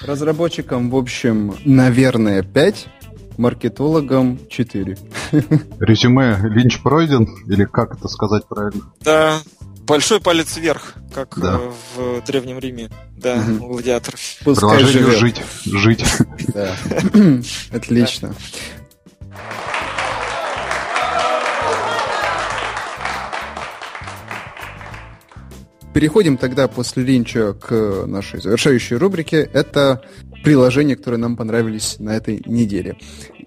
[0.02, 2.88] Разработчикам, в общем, наверное, 5,
[3.38, 4.98] маркетологам 4.
[5.80, 8.82] Резюме Линч пройден, или как это сказать правильно?
[9.02, 9.40] Да,
[9.86, 11.60] Большой палец вверх, как да.
[11.96, 12.90] в Древнем Риме.
[13.18, 13.68] Да, угу.
[13.68, 14.16] гладиатор.
[14.44, 15.18] Пускай живет.
[15.18, 15.42] жить.
[15.66, 16.06] Жить.
[16.54, 16.76] Да.
[17.72, 18.34] Отлично.
[25.94, 29.48] Переходим тогда после линча к нашей завершающей рубрике.
[29.54, 30.02] Это
[30.44, 32.98] приложения, которые нам понравились на этой неделе.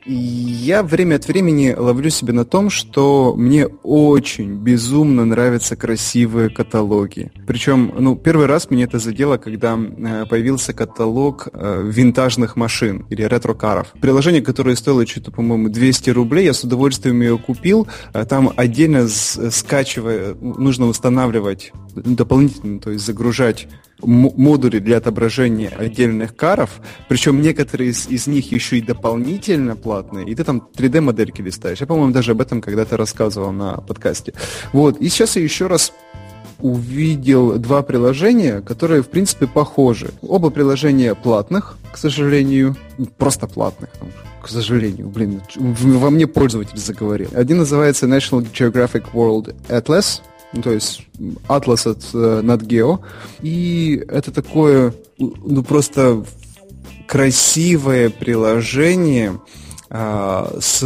[0.09, 7.33] Я время от времени ловлю себя на том, что мне очень безумно нравятся красивые каталоги.
[7.47, 13.23] Причем, ну, первый раз мне это задело, когда э, появился каталог э, винтажных машин или
[13.23, 13.95] ретро-каров.
[14.01, 17.89] Приложение, которое стоило что-то, по-моему, 200 рублей, я с удовольствием ее купил.
[18.13, 21.73] Э, там отдельно скачивая, нужно устанавливать
[22.05, 23.69] дополнительно, то есть загружать
[24.03, 30.35] модули для отображения отдельных каров, причем некоторые из, из них еще и дополнительно платные, и
[30.35, 31.81] ты там 3D-модельки листаешь.
[31.81, 34.35] Я, по-моему, даже об этом когда-то рассказывал на подкасте.
[34.73, 35.93] Вот, и сейчас я еще раз
[36.61, 40.11] увидел два приложения, которые, в принципе, похожи.
[40.23, 42.77] Оба приложения платных, к сожалению,
[43.19, 43.91] просто платных,
[44.43, 47.29] к сожалению, блин, во мне пользователь заговорил.
[47.35, 50.21] Один называется National Geographic World Atlas,
[50.57, 51.03] ну, то есть
[51.47, 53.01] атлас от э, NatGeo.
[53.43, 56.25] И это такое, ну, просто
[57.07, 59.41] красивое приложение
[59.91, 60.83] э, с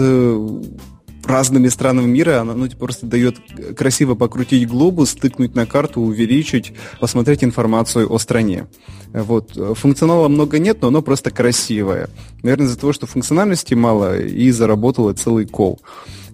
[1.25, 3.37] разными странами мира, она ну, типа, просто дает
[3.77, 8.67] красиво покрутить глобус, тыкнуть на карту, увеличить, посмотреть информацию о стране.
[9.13, 9.53] Вот.
[9.77, 12.09] Функционала много нет, но оно просто красивое.
[12.43, 15.81] Наверное, из-за того, что функциональности мало, и заработало целый кол.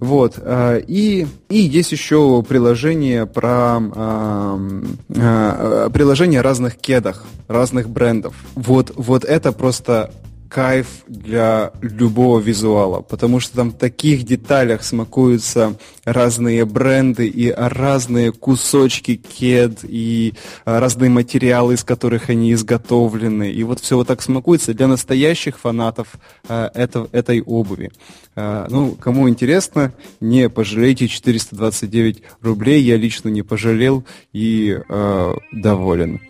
[0.00, 0.34] Вот.
[0.38, 8.34] Э, и, и есть еще приложение про э, э, приложение разных кедах, разных брендов.
[8.54, 10.10] Вот, вот это просто
[10.48, 18.32] кайф для любого визуала, потому что там в таких деталях смакуются разные бренды и разные
[18.32, 20.34] кусочки кед и
[20.64, 23.50] а, разные материалы, из которых они изготовлены.
[23.50, 26.14] И вот все вот так смакуется для настоящих фанатов
[26.48, 27.90] а, это, этой обуви.
[28.34, 36.20] А, ну, кому интересно, не пожалейте 429 рублей, я лично не пожалел и э, доволен.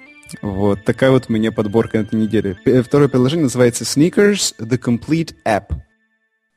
[0.43, 2.57] Вот, такая вот у меня подборка на этой неделе.
[2.83, 5.77] Второе приложение называется Sneakers The Complete App.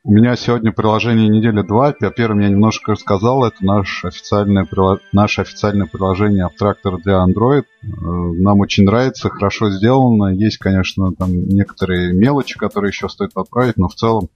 [0.02, 1.88] У меня сегодня приложение недели 2.
[1.88, 3.44] О первом я немножко рассказал.
[3.44, 4.66] Это наше официальное,
[5.12, 7.64] наше официальное приложение Abstractor для Android.
[7.82, 10.34] Э, нам очень нравится, хорошо сделано.
[10.34, 14.30] Есть, конечно, там некоторые мелочи, которые еще стоит подправить, но в целом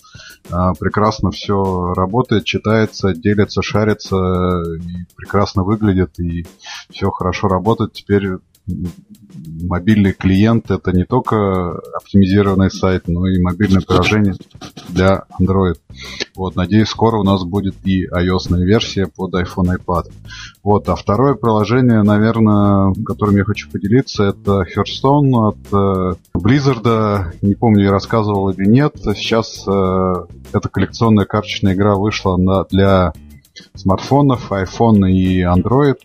[0.51, 4.17] э, прекрасно все работает, читается, делится, шарится,
[4.77, 6.45] и прекрасно выглядит, и
[6.91, 7.95] все хорошо работает.
[7.95, 8.33] Теперь
[8.67, 14.35] мобильный клиент это не только оптимизированный сайт, но и мобильное приложение
[14.89, 15.77] для Android.
[16.35, 20.11] Вот, надеюсь, скоро у нас будет и iOS версия под iPhone и iPad.
[20.63, 27.35] Вот, а второе приложение, наверное, которым я хочу поделиться, это Hearthstone от э, Blizzard.
[27.43, 28.95] Не помню, я рассказывал или нет.
[28.97, 30.13] Сейчас э,
[30.53, 33.13] эта коллекционная карточная игра вышла на, для
[33.75, 35.97] смартфонов, iPhone и Android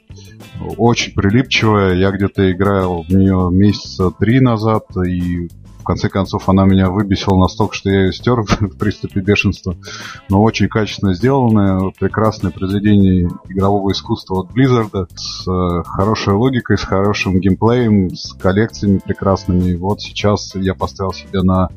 [0.78, 1.94] очень прилипчивая.
[1.96, 5.50] Я где-то играл в нее месяца три назад, и
[5.90, 9.76] конце концов она меня выбесила настолько, что я ее стер в приступе бешенства.
[10.30, 16.84] Но очень качественно сделанное, прекрасное произведение игрового искусства от Blizzard с э, хорошей логикой, с
[16.84, 19.76] хорошим геймплеем, с коллекциями прекрасными.
[19.78, 21.70] Вот сейчас я поставил себе на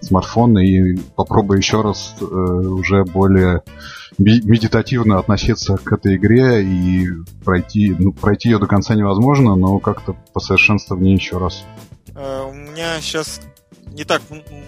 [0.00, 3.64] смартфон и попробую еще раз э, уже более
[4.16, 7.08] медитативно относиться к этой игре и
[7.44, 11.64] пройти, ну, пройти ее до конца невозможно, но как-то посовершенствовать в ней еще раз.
[12.14, 13.40] Э, у меня сейчас
[13.96, 14.22] не так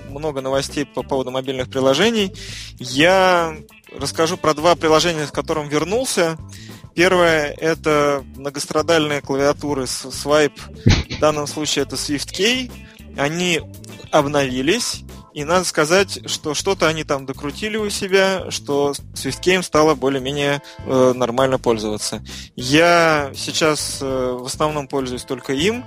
[0.09, 2.33] много новостей по поводу мобильных приложений.
[2.79, 3.57] Я
[3.97, 6.39] расскажу про два приложения, с которым вернулся.
[6.95, 10.59] Первое– это многострадальные клавиатуры Swipe.
[11.17, 12.73] В данном случае это SwiftKey.
[13.19, 13.61] Они
[14.11, 15.03] обновились,
[15.39, 21.13] и надо сказать, что что-то они там докрутили у себя, что SwiftKey стало более-менее э,
[21.15, 22.25] нормально пользоваться.
[22.57, 25.85] Я сейчас э, в основном пользуюсь только им.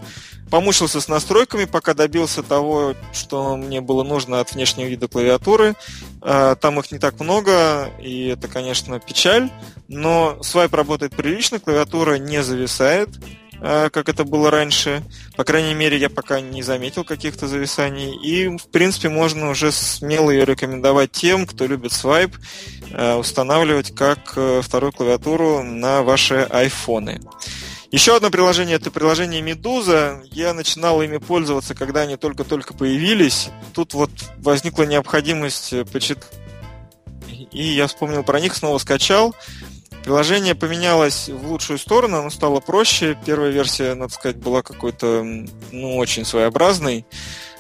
[0.49, 5.75] Помучился с настройками, пока добился того, что мне было нужно от внешнего вида клавиатуры.
[6.21, 9.49] Э, там их не так много, и это, конечно, печаль.
[9.89, 13.09] Но свайп работает прилично, клавиатура не зависает.
[13.61, 15.03] Э, как это было раньше.
[15.37, 18.15] По крайней мере, я пока не заметил каких-то зависаний.
[18.15, 22.35] И, в принципе, можно уже смело ее рекомендовать тем, кто любит свайп,
[22.91, 27.21] э, устанавливать как э, вторую клавиатуру на ваши айфоны.
[27.91, 30.23] Еще одно приложение это приложение Медуза.
[30.31, 33.49] Я начинал ими пользоваться, когда они только-только появились.
[33.73, 36.23] Тут вот возникла необходимость почитать.
[37.51, 39.35] И я вспомнил про них, снова скачал.
[40.03, 43.17] Приложение поменялось в лучшую сторону, оно стало проще.
[43.25, 45.23] Первая версия, надо сказать, была какой-то,
[45.71, 47.05] ну, очень своеобразной.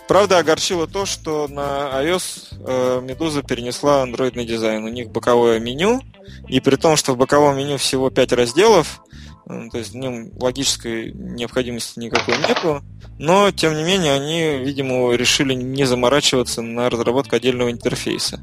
[0.07, 4.83] Правда, огорчило то, что на iOS э, Медуза перенесла андроидный дизайн.
[4.83, 6.01] У них боковое меню,
[6.49, 9.01] и при том, что в боковом меню всего 5 разделов,
[9.47, 12.83] э, то есть в нем логической необходимости никакой нету,
[13.19, 18.41] но, тем не менее, они, видимо, решили не заморачиваться на разработку отдельного интерфейса.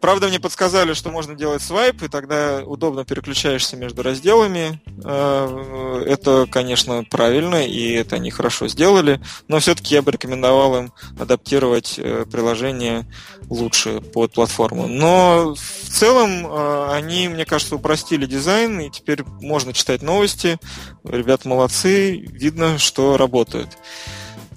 [0.00, 4.80] Правда, мне подсказали, что можно делать свайп, и тогда удобно переключаешься между разделами.
[5.04, 10.92] Э, это, конечно, правильно, и это они хорошо сделали, но все-таки я бы рекомендовал им
[11.18, 13.06] адаптировать э, приложение
[13.48, 14.86] лучше под платформу.
[14.86, 20.58] Но в целом э, они, мне кажется, упростили дизайн, и теперь можно читать новости.
[21.04, 23.78] Ребята молодцы, видно, что работают.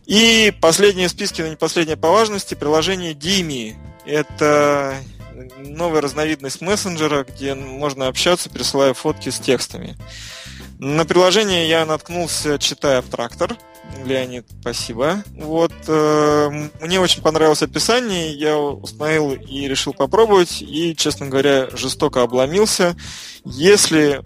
[0.06, 3.76] И последние в списке, но не последнее по важности, приложение Dimi.
[4.06, 4.96] Это
[5.58, 9.98] новая разновидность мессенджера, где можно общаться, присылая фотки с текстами.
[10.80, 13.58] На приложение я наткнулся, читая абтрактор.
[14.06, 15.24] Леонид, спасибо.
[15.36, 22.22] Вот э, мне очень понравилось описание, я установил и решил попробовать, и, честно говоря, жестоко
[22.22, 22.96] обломился.
[23.44, 24.22] Если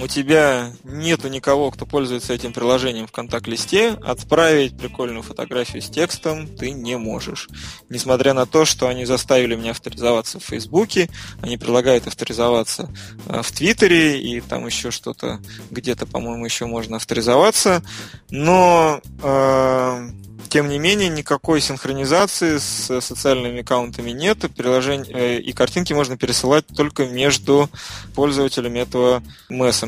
[0.00, 6.46] у тебя нету никого, кто пользуется этим приложением в контакт-листе, отправить прикольную фотографию с текстом
[6.46, 7.48] ты не можешь.
[7.88, 11.08] Несмотря на то, что они заставили меня авторизоваться в Фейсбуке,
[11.40, 12.90] они предлагают авторизоваться
[13.26, 15.40] э, в Твиттере и там еще что-то
[15.70, 17.82] где-то, по-моему, еще можно авторизоваться,
[18.30, 20.08] но э,
[20.48, 24.38] тем не менее, никакой синхронизации с социальными аккаунтами нет.
[24.56, 27.68] Приложение, э, и картинки можно пересылать только между
[28.14, 29.87] пользователями этого мессенджера.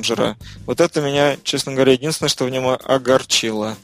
[0.67, 3.77] Вот это меня, честно говоря, единственное, что в нем огорчило.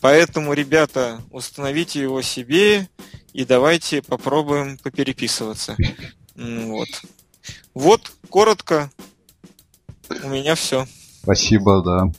[0.00, 2.88] Поэтому, ребята, установите его себе
[3.32, 5.76] и давайте попробуем попереписываться.
[6.36, 6.88] Вот.
[7.74, 8.90] Вот, коротко.
[10.22, 10.86] У меня все.
[11.22, 12.12] Спасибо, да.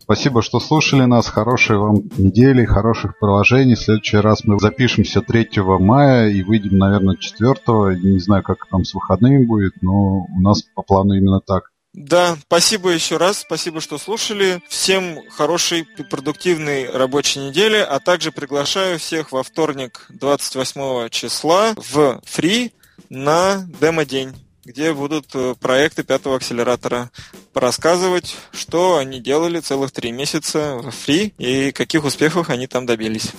[0.00, 1.28] Спасибо, что слушали нас.
[1.28, 3.76] Хорошей вам недели, хороших приложений.
[3.76, 8.00] В следующий раз мы запишемся 3 мая и выйдем, наверное, 4.
[8.02, 11.69] Не знаю, как там с выходными будет, но у нас по плану именно так.
[11.92, 14.62] Да, спасибо еще раз, спасибо, что слушали.
[14.68, 22.20] Всем хорошей и продуктивной рабочей недели, а также приглашаю всех во вторник 28 числа в
[22.24, 22.72] Фри
[23.08, 24.34] на демо-день
[24.64, 27.10] где будут э, проекты пятого акселератора
[27.54, 33.32] рассказывать, что они делали целых три месяца в фри и каких успехов они там добились.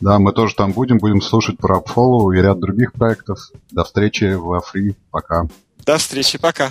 [0.00, 3.38] Да, мы тоже там будем, будем слушать про AppFollow и ряд других проектов.
[3.70, 5.48] До встречи во фри, пока.
[5.84, 6.70] До встречи, пока.